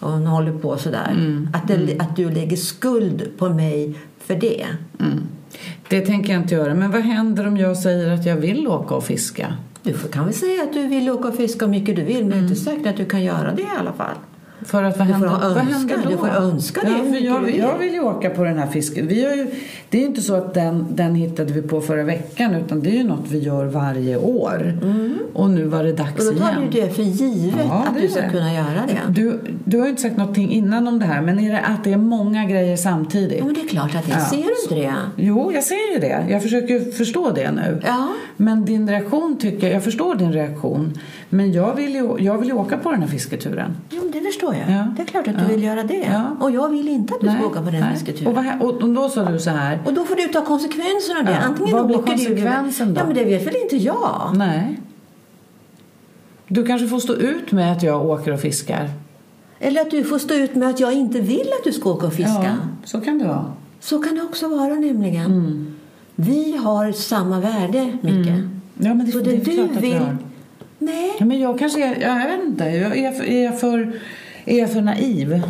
[0.00, 1.10] hon håller på sådär.
[1.10, 1.48] Mm.
[1.52, 4.66] Att, det, att du lägger skuld på mig för det.
[5.00, 5.22] Mm.
[5.88, 6.74] Det tänker jag inte göra.
[6.74, 9.54] Men vad händer om jag säger att jag vill åka och fiska?
[9.82, 12.30] Du kan väl säga att du vill åka och fiska hur mycket du vill men
[12.30, 12.64] det är inte Mm.
[12.64, 14.14] säkert att du kan göra det i alla fall.
[14.62, 16.10] För att vad händer, önska, vad händer då?
[16.10, 17.58] du får önska det ja, jag, vill.
[17.58, 19.06] jag vill ju åka på den här fisken.
[19.06, 19.46] Vi har ju,
[19.90, 22.90] det är ju inte så att den, den hittade vi på förra veckan utan det
[22.90, 24.78] är ju något vi gör varje år.
[25.32, 26.28] Och nu var det dags Mm.
[26.28, 26.70] Och då tar igen.
[26.72, 28.28] du det för givet Ja, att det du är ska det.
[28.30, 29.12] kunna göra det.
[29.12, 31.84] Du, du har ju inte sagt någonting innan om det här men är det att
[31.84, 33.38] det är många grejer samtidigt?
[33.38, 34.24] Ja, men det är klart att jag Ja.
[34.24, 34.94] ser du inte det.
[35.16, 36.26] Jo, jag ser ju det.
[36.30, 37.82] Jag försöker förstå det nu.
[37.86, 38.08] Ja.
[38.36, 40.98] Men din reaktion tycker jag, jag förstår din reaktion.
[41.34, 43.76] Men jag vill ju, jag vill ju åka på den här fisketuren.
[43.90, 44.76] Jo, det förstår jag.
[44.76, 44.88] Ja.
[44.96, 45.48] Det är klart att du Ja.
[45.48, 46.06] vill göra det.
[46.12, 46.22] Ja.
[46.40, 47.94] Och jag vill inte att du ska åka på den nej.
[47.94, 48.26] fisketuren.
[48.28, 49.78] Och, vad, hä- och, och då sa du så här.
[49.86, 51.38] Och då får du ta konsekvenserna av det.
[51.38, 53.00] Antingen vad blir åker du- konsekvensen då?
[53.00, 54.32] Ja, men det vet väl inte jag.
[54.34, 54.80] Nej.
[56.48, 58.90] Du kanske får stå ut med att jag åker och fiskar.
[59.58, 62.06] Eller att du får stå ut med att jag inte vill att du ska åka
[62.06, 62.32] och fiska.
[62.44, 63.52] Ja, så kan det vara.
[63.80, 65.26] Så kan det också vara nämligen.
[65.26, 65.74] Mm.
[66.14, 68.28] Vi har samma värde, Micke.
[68.78, 70.16] Ja, men det, Så det, det är du klart att vill-.
[70.84, 71.16] Nej.
[71.20, 72.64] Men jag kanske är, ja, jag vet inte.
[72.64, 74.00] Jag är, för- är, jag för,
[74.44, 75.42] är jag för naiv?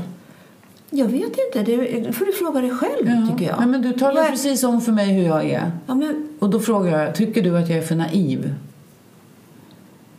[0.91, 1.63] Jag vet inte.
[1.63, 3.33] Det får du fråga dig själv, Ja.
[3.33, 3.59] tycker jag.
[3.59, 5.71] Nej, men du talar Vad- precis om för mig hur jag är.
[5.87, 8.55] Ja, men Och då frågar jag, tycker du att jag är för naiv?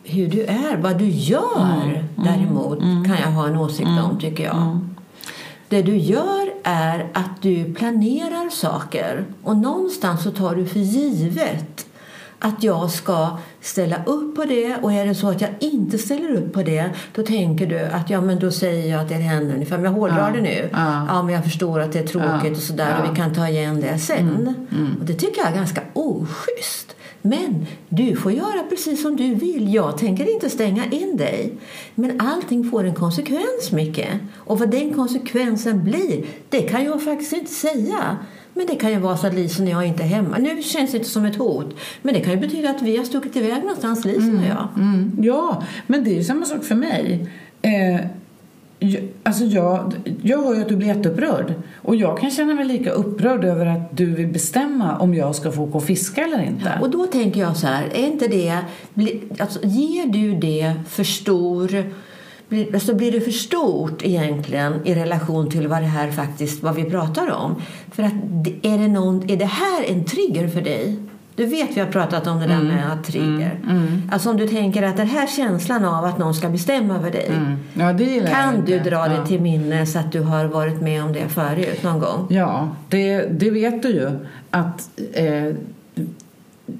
[0.07, 4.80] hur du är, vad du gör däremot kan jag ha en åsikt om, tycker jag.
[5.70, 11.86] Det du gör är att du planerar saker och någonstans så tar du för givet
[12.45, 16.31] att jag ska ställa upp på det och är det så att jag inte ställer
[16.35, 19.53] upp på det då tänker du att ja men då säger jag att det händer
[19.53, 20.35] ungefär, men jag hårdrar Ja.
[20.35, 20.69] det nu.
[20.73, 21.23] Ja.
[21.23, 22.51] men jag förstår att det är tråkigt Ja.
[22.51, 22.95] och sådär Ja.
[22.95, 23.09] Mm.
[23.09, 24.53] och vi kan ta igen det sen.
[24.99, 26.95] Och det tycker jag är ganska oschysst.
[27.21, 29.73] Men du får göra precis som du vill.
[29.73, 31.53] Jag tänker inte stänga in dig.
[31.95, 34.05] Men allting får en konsekvens, Micke.
[34.37, 38.17] Och vad den konsekvensen blir, det kan jag faktiskt inte säga.
[38.58, 40.38] Men det kan ju vara så att Lisen och jag inte är hemma.
[40.38, 41.76] Nu känns det inte som ett hot.
[42.01, 44.68] Men det kan ju betyda att vi har stuckit iväg någonstans, Lisen och jag.
[44.76, 45.12] Mm.
[45.22, 47.30] Ja, men det är ju samma sak för mig.
[47.62, 48.06] Eh,
[48.80, 51.53] jag, alltså jag, jag hör ju att du blir jätteupprörd.
[51.76, 55.51] Och jag kan känna mig lika upprörd över att du vill bestämma om jag ska
[55.51, 56.80] få åka och fiska eller inte.
[56.82, 58.60] Och då tänker jag så här, är inte det,
[59.39, 61.86] alltså, ger du det för stor,
[62.73, 66.83] alltså blir det för stort egentligen i relation till vad det här faktiskt, vad vi
[66.83, 67.61] pratar om?
[67.91, 68.13] För att
[68.61, 70.97] är det, någon, är det här en trigger för dig?
[71.35, 73.59] Du vet vi har pratat om det där med att trigger.
[74.11, 77.27] Alltså om du tänker att den här känslan av att någon ska bestämma över dig.
[77.27, 77.57] Mm.
[77.73, 79.07] Ja, Kan du dra ja.
[79.07, 82.27] dig till minnes att du har varit med om det förut någon gång?
[82.29, 84.09] Ja, det, det vet du ju.
[84.49, 85.55] Att eh,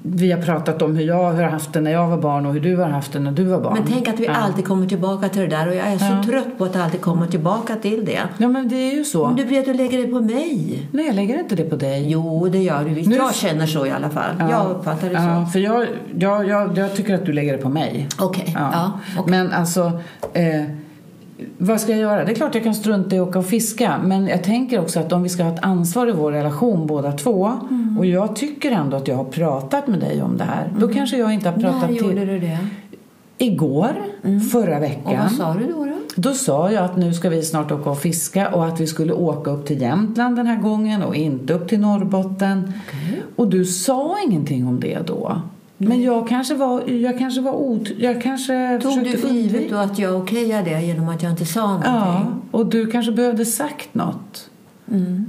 [0.02, 2.60] vi har pratat om hur jag har haft det när jag var barn och hur
[2.60, 3.74] du har haft det när du var barn.
[3.74, 4.32] Men tänk att vi ja.
[4.32, 6.22] alltid kommer tillbaka till det där och jag är så Ja.
[6.26, 8.18] trött på att alltid komma tillbaka till det.
[8.38, 9.26] Ja, men det är ju så.
[9.26, 10.88] Men du blir att du lägger det på mig.
[10.90, 12.10] Nej, jag lägger inte det på dig.
[12.10, 13.08] Jo, det gör du visst.
[13.08, 14.34] Nu- Jag känner så i alla fall.
[14.38, 14.50] Ja.
[14.50, 15.52] Jag uppfattar det så.
[15.52, 15.86] för jag,
[16.18, 18.08] jag, jag, jag tycker att du lägger det på mig.
[18.20, 18.54] Okej.
[18.58, 18.92] Ja.
[19.18, 19.30] okej.
[19.30, 19.92] Men alltså,
[20.32, 20.62] eh,
[21.58, 22.24] vad ska jag göra?
[22.24, 23.98] Det är klart jag kan strunta i att åka och fiska.
[24.04, 27.12] Men jag tänker också att om vi ska ha ett ansvar i vår relation båda
[27.12, 27.52] två.
[27.70, 27.98] Mm.
[27.98, 30.72] Och jag tycker ändå att jag har pratat med dig om det här.
[30.78, 32.06] Då kanske jag inte har pratat När till...
[32.06, 32.58] gjorde du det?
[33.38, 33.92] Igår,
[34.52, 35.18] förra Och veckan.
[35.22, 35.84] vad sa du då?
[35.84, 35.92] då?
[36.16, 39.12] Då sa jag att nu ska vi snart åka och fiska och att vi skulle
[39.12, 42.72] åka upp till Jämtland den här gången och inte upp till Norrbotten.
[43.36, 45.40] Och du sa ingenting om det då.
[45.78, 47.88] Men jag kanske var, jag kanske var ot...
[47.98, 51.46] Jag kanske Tog du för givet då att jag okejar det genom att jag inte
[51.46, 51.92] sa någonting?
[51.92, 54.50] Ja, och du kanske behövde sagt något.
[54.92, 55.26] Mm.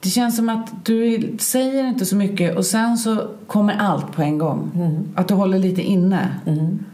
[0.00, 3.16] Det känns som att du säger inte så mycket och sen så
[3.46, 4.70] kommer allt på en gång.
[4.74, 5.08] Mm.
[5.14, 6.28] Att du håller lite inne.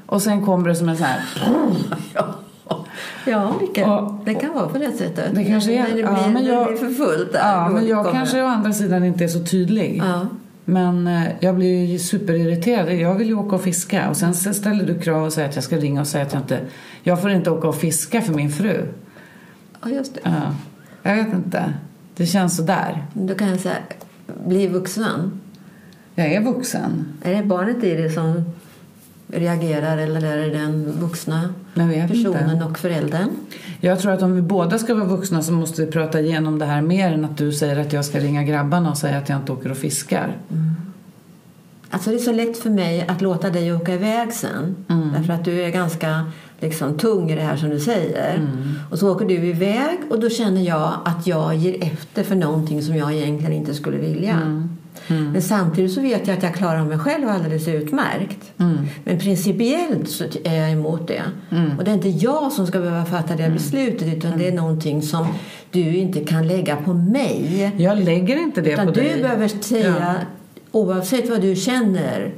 [0.06, 1.20] Och sen kommer det som en sån här...
[2.14, 2.34] Ja,
[3.26, 5.34] ja det, kan, Och- det kan vara på det sättet.
[5.34, 7.52] Det kanske är- När det blir, ja, men jag- det blir för fullt där.
[7.54, 10.02] Ja, men jag kanske å andra sidan inte är så tydlig.
[10.04, 10.26] Ja.
[10.64, 12.94] Men eh, jag blir ju superirriterad.
[12.94, 14.08] Jag vill ju åka och fiska.
[14.10, 16.42] Och sen ställer du krav och säger att jag ska ringa och säga att jag
[16.42, 16.60] inte...
[17.02, 18.86] Jag får inte åka och fiska för min fru.
[19.82, 20.20] ja, just det.
[20.24, 20.54] Ja.
[21.02, 21.74] Jag vet inte.
[22.16, 23.06] Det känns så där.
[23.12, 23.76] Då kan jag säga,
[24.46, 25.40] bli vuxen.
[26.14, 27.06] Jag är vuxen.
[27.22, 28.44] Är det barnet i det som
[29.26, 32.64] reagerar eller är det den vuxna personen inte.
[32.64, 33.28] och föräldern?
[33.84, 36.64] Jag tror att om vi båda ska vara vuxna så måste vi prata igenom det
[36.64, 39.38] här mer än att du säger att jag ska ringa grabbarna och säga att jag
[39.38, 40.36] inte åker och fiskar.
[41.90, 44.76] Alltså det är så lätt för mig att låta dig åka iväg sen.
[44.88, 45.12] Mm.
[45.12, 46.24] Därför att du är ganska
[46.60, 48.34] liksom, tung i det här som du säger.
[48.34, 48.74] Mm.
[48.90, 52.82] Och så åker du iväg och då känner jag att jag ger efter för någonting
[52.82, 54.32] som jag egentligen inte skulle vilja.
[54.32, 54.76] Mm.
[55.08, 58.52] Men samtidigt så vet jag att jag klarar mig själv alldeles utmärkt.
[59.04, 61.22] Men principiellt så är jag emot det.
[61.78, 65.02] Och det är inte jag som ska behöva fatta det beslutet utan det är någonting
[65.02, 65.26] som
[65.70, 67.72] du inte kan lägga på mig.
[67.76, 69.22] Jag lägger inte det Utan på du dig.
[69.22, 70.14] behöver säga, Ja.
[70.72, 72.32] oavsett vad du känner,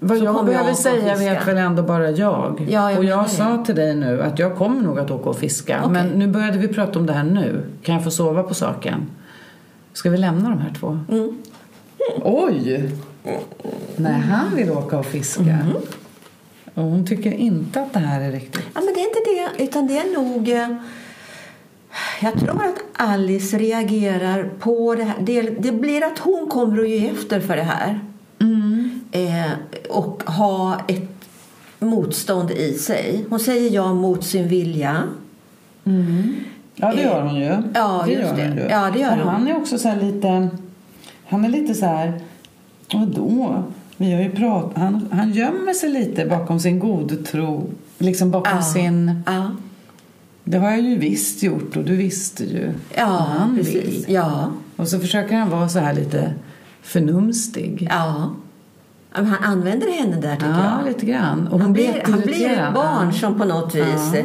[0.00, 2.66] Vad så jag behöver jag säga vet väl ändå bara jag.
[2.70, 3.28] Ja, jag och jag det.
[3.28, 5.78] sa till dig nu att jag kommer nog att åka och fiska.
[5.84, 5.92] Okej.
[5.92, 7.62] Men nu började vi prata om det här nu.
[7.82, 9.06] Kan jag få sova på saken?
[9.92, 10.98] Ska vi lämna de här två?
[11.10, 11.42] Mm.
[12.22, 12.90] Oj!
[13.96, 15.42] Nej, han vill åka och fiska.
[15.42, 15.72] Mm.
[16.74, 18.62] Och hon tycker inte att det här är riktigt.
[18.74, 20.48] Ja, men det är inte det, utan det är nog...
[20.48, 20.76] eh,
[22.22, 25.16] Jag tror att Alice reagerar på det här.
[25.20, 28.00] Det, det blir att hon kommer att ge efter för det här.
[29.12, 29.50] Eh,
[29.90, 31.10] och ha ett
[31.78, 33.24] motstånd i sig.
[33.30, 35.02] Hon säger ja mot sin vilja.
[36.82, 37.56] Ja, det gör hon ju.
[37.74, 38.48] Ja, det gör det.
[38.48, 38.62] hon ju.
[38.70, 40.48] Ja, det gör och han är också så här lite...
[41.28, 42.20] Han är lite så här...
[42.94, 43.62] Vadå?
[43.96, 44.76] Vi har ju pratat...
[44.78, 47.66] Han, han gömmer sig lite bakom sin godtro.
[47.98, 48.62] Liksom bakom Ja.
[48.62, 49.22] sin...
[49.26, 49.50] Ja,
[50.44, 53.74] Det har jag ju visst gjort och du visste ju ja vad han precis.
[53.74, 54.04] vill.
[54.08, 56.34] Ja, Och så försöker han vara så här lite
[56.82, 57.88] förnumstig.
[57.90, 58.30] ja.
[59.14, 60.88] Ja, Han använder henne där, tycker Ja, jag.
[60.88, 61.46] lite grann.
[61.48, 63.12] Och Han blir han blir ett barn Ja.
[63.12, 64.24] som på något vis eh,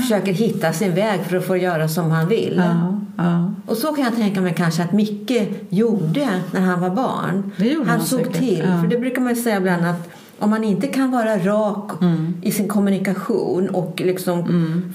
[0.00, 2.62] försöker hitta sin väg för att få göra som han vill.
[2.66, 3.50] Ja, ja.
[3.66, 7.52] Och så kan jag tänka mig kanske att Micke gjorde när han var barn.
[7.58, 8.64] Han han såg säkert, till.
[8.68, 8.80] ja.
[8.82, 10.08] För det brukar man säga ibland att
[10.40, 12.34] om man inte kan vara rak Mm.
[12.42, 14.44] i sin kommunikation och liksom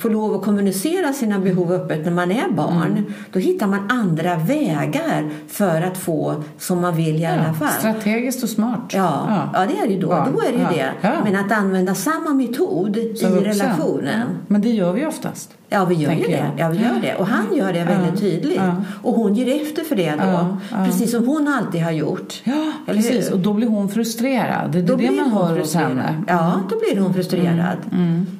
[0.01, 3.03] få lov att kommunicera sina behov öppet när man är barn, Mm.
[3.33, 7.69] då hittar man andra vägar för att få som man vill i alla fall.
[7.79, 8.91] Strategiskt och smart.
[8.93, 9.65] Ja, ja.
[9.65, 10.07] det är det ju då.
[10.07, 10.33] Barn.
[10.35, 10.69] Då är det ju Ja.
[10.69, 10.91] det.
[11.01, 11.11] Ja.
[11.23, 13.31] Men att använda samma metod Som i vuxen.
[13.39, 14.27] relationen.
[14.47, 15.51] Men det gör vi oftast.
[15.70, 16.51] Ja, vi gör ju det.
[16.57, 17.16] Ja, vi gör det.
[17.16, 18.57] Och han gör det väldigt tydligt.
[18.57, 18.76] Ja.
[19.01, 20.24] Och hon ger efter för det då.
[20.24, 20.86] Ja, ja.
[20.86, 22.41] Precis som hon alltid har gjort.
[22.43, 23.32] Ja, precis.
[23.32, 24.72] Och då blir hon frustrerad.
[24.72, 26.07] Det är Då det man hör hos henne.
[26.09, 26.26] Mm.
[26.28, 27.78] Ja, då blir hon frustrerad.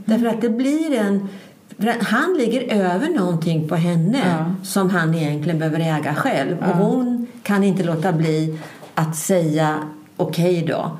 [0.06, 1.28] Därför att det blir en...
[2.02, 4.46] Han ligger över någonting på henne Ja.
[4.64, 6.58] som han egentligen behöver äga själv.
[6.60, 8.60] Och hon kan inte låta bli
[8.96, 9.76] att säga
[10.18, 10.92] okej då.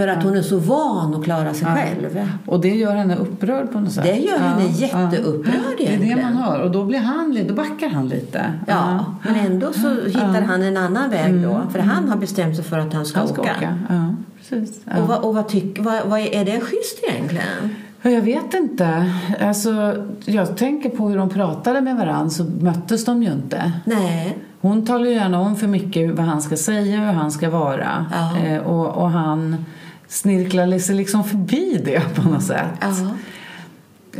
[0.00, 2.28] För att hon är så van att klara sig själv.
[2.46, 4.04] Och det gör henne upprörd på något sätt.
[4.04, 6.60] Det gör henne jätteupprörd Det är det man hör.
[6.60, 8.52] Och då blir han då backar han lite.
[8.66, 11.62] Ja, men ändå så hittar han en annan väg då.
[11.72, 13.52] För han har bestämt sig för att han ska, Han ska åka.
[13.56, 13.78] åka.
[13.88, 14.80] Ja, precis.
[14.84, 15.02] Ja.
[15.02, 17.76] Och, vad, och vad, tyck, vad, vad är, är det schysst egentligen?
[18.02, 19.12] Ja, Jag vet inte.
[19.40, 23.72] Alltså, jag tänker på hur de pratade med varandra så möttes de ju inte.
[23.84, 24.38] Nej.
[24.60, 27.50] Hon talar ju gärna om för mycket vad han ska säga och hur han ska
[27.50, 28.06] vara.
[28.12, 28.38] Ja.
[28.46, 29.64] Eh, och, och han
[30.10, 32.66] snirklar sig liksom förbi det på något sätt.
[32.80, 32.88] Ja.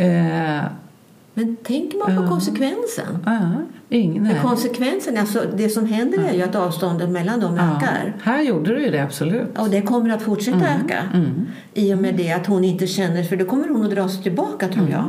[0.02, 0.62] Eh,
[1.34, 3.18] Men tänker man på konsekvensen?
[3.26, 3.40] ja,
[3.88, 4.36] ing, nej.
[4.42, 8.14] Konsekvensen, alltså det som händer är ju att avståndet mellan dem Ja, ökar.
[8.22, 9.58] här gjorde du ju det absolut.
[9.58, 10.84] Och det kommer att fortsätta Mm.
[10.84, 11.02] öka.
[11.74, 14.22] I och med det att hon inte känner, för då kommer hon att dra sig
[14.22, 15.04] tillbaka tror jag.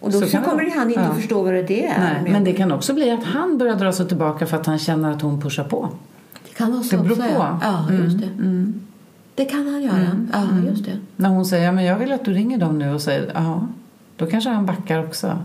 [0.00, 0.30] Och då Mm.
[0.30, 1.06] Så så kommer han inte Ja.
[1.06, 1.98] att förstå vad det är.
[2.00, 4.78] Nej, men det kan också bli att han börjar dra sig tillbaka för att han
[4.78, 5.88] känner att hon pushar på.
[6.48, 7.34] det kan vara så det beror också, på.
[7.38, 7.58] Ja,
[7.88, 8.28] ja just det.
[9.38, 10.26] Det kan han göra.
[10.32, 10.98] Ja, just det.
[11.16, 13.66] När hon säger men jag vill att du ringer dem nu och säger ja,
[14.16, 15.38] då kanske han backar också.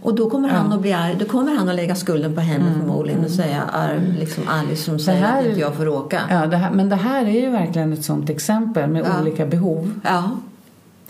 [0.00, 1.16] Och då kommer han att bli arg.
[1.18, 2.80] Då kommer han att lägga skulden på henne Mm.
[2.80, 6.20] förmodligen och säga ar, liksom Alice som säger här att inte jag får åka.
[6.30, 9.20] Ja, det här, men det här är ju verkligen ett sånt exempel med Ja.
[9.20, 10.00] olika behov.
[10.04, 10.30] Ja,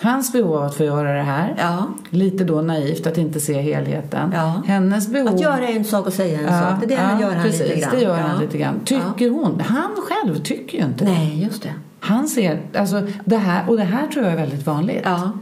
[0.00, 1.86] Hans behov av att få göra det här, ja.
[2.11, 4.30] lite då naivt att inte se helheten.
[4.34, 4.62] Ja.
[4.66, 5.34] Hennes behov...
[5.34, 6.80] Att göra en sak och säga en sak.
[6.80, 7.90] Det är det han gör han precis, lite grann.
[7.94, 8.22] det gör ja.
[8.26, 8.80] han lite grann.
[8.84, 9.61] Tycker hon?
[9.66, 11.05] Han själv tycker ju inte.
[11.05, 11.72] Nej, just det.
[12.05, 15.00] Han ser, alltså det här, och det här tror jag är väldigt vanligt.
[15.05, 15.32] Ja.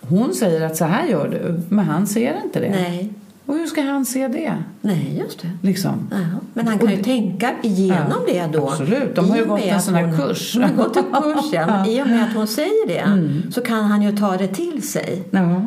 [0.00, 2.70] Hon säger att så här gör du, men han ser inte det.
[2.70, 3.12] Nej.
[3.46, 4.54] Och hur ska han se det?
[4.80, 5.50] Nej, just det.
[5.62, 6.08] Liksom.
[6.10, 6.16] Ja.
[6.54, 8.68] Men han kan ju det- tänka igenom Ja, det då.
[8.68, 9.14] absolut.
[9.16, 10.52] De har ju gått en sån här hon- kurs.
[10.54, 11.66] De har gått en kurs, ja.
[11.76, 13.42] Men i och med att hon säger det Mm.
[13.52, 15.22] så kan han ju ta det till sig.
[15.30, 15.62] Ja.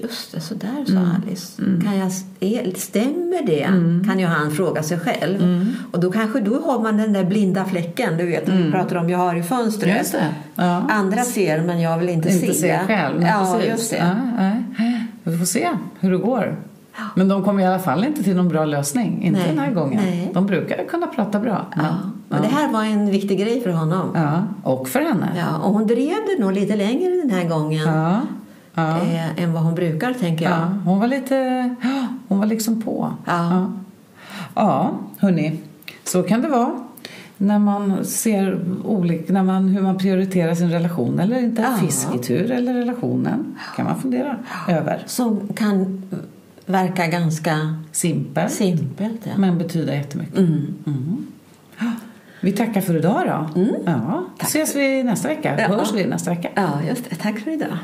[0.00, 1.10] Ja, just det, så där sa Mm.
[1.26, 1.62] Alice.
[1.84, 3.64] Kan jag, stämmer det?
[4.08, 5.42] Kan ju han fråga sig själv.
[5.42, 5.66] Mm.
[5.92, 9.10] Och då kanske då har man den där blinda fläcken, du vet, vi pratar om
[9.10, 10.14] jag har i fönstret.
[10.14, 10.32] Mm.
[10.54, 10.82] Ja.
[10.90, 13.20] Andra ser men jag vill inte, Inte se själv.
[13.20, 13.70] Nej, Ja, precis.
[13.70, 13.96] just det.
[14.78, 14.92] Ja.
[15.22, 15.68] Vi får se
[16.00, 16.56] hur det går.
[17.14, 19.22] Men de kommer i alla fall inte till någon bra lösning.
[19.22, 20.00] Inte Nej, den här gången.
[20.04, 20.30] nej.
[20.34, 21.66] De brukar kunna prata bra.
[21.76, 21.92] Men, Ja.
[22.28, 24.10] Men det här var en viktig grej för honom.
[24.14, 24.42] ja.
[24.62, 25.28] Och för henne.
[25.36, 28.20] Ja, och hon drev det nog lite längre den här gången Ja.
[28.78, 28.96] Ja.
[29.02, 30.54] eh, än vad hon brukar, tänker jag.
[30.54, 30.68] Ja.
[30.84, 31.74] Hon var lite...
[32.28, 33.12] Hon var liksom på.
[33.24, 33.50] Ja.
[33.50, 33.72] Ja,
[34.54, 35.60] ja hörni.
[36.04, 36.84] Så kan det vara.
[37.36, 41.62] När man ser olika, när man, hur man prioriterar sin relation eller inte.
[41.62, 41.86] Ja.
[41.86, 43.58] Fisketur eller relationen.
[43.76, 44.36] kan man fundera
[44.68, 45.02] över.
[45.06, 46.02] Som kan
[46.66, 49.20] verkar ganska Simpel, simpelt.
[49.24, 49.32] Ja.
[49.36, 50.38] men betyder jättemycket.
[50.38, 50.74] Mm.
[50.86, 51.26] Mm.
[52.40, 53.22] Vi tackar för idag
[53.54, 53.62] då.
[53.86, 54.24] Ja.
[54.40, 55.60] Ses vi nästa vecka.
[55.60, 55.68] Ja.
[55.68, 56.48] Hörs vi nästa vecka.
[56.54, 57.16] ja, just det.
[57.16, 57.78] Tack för idag.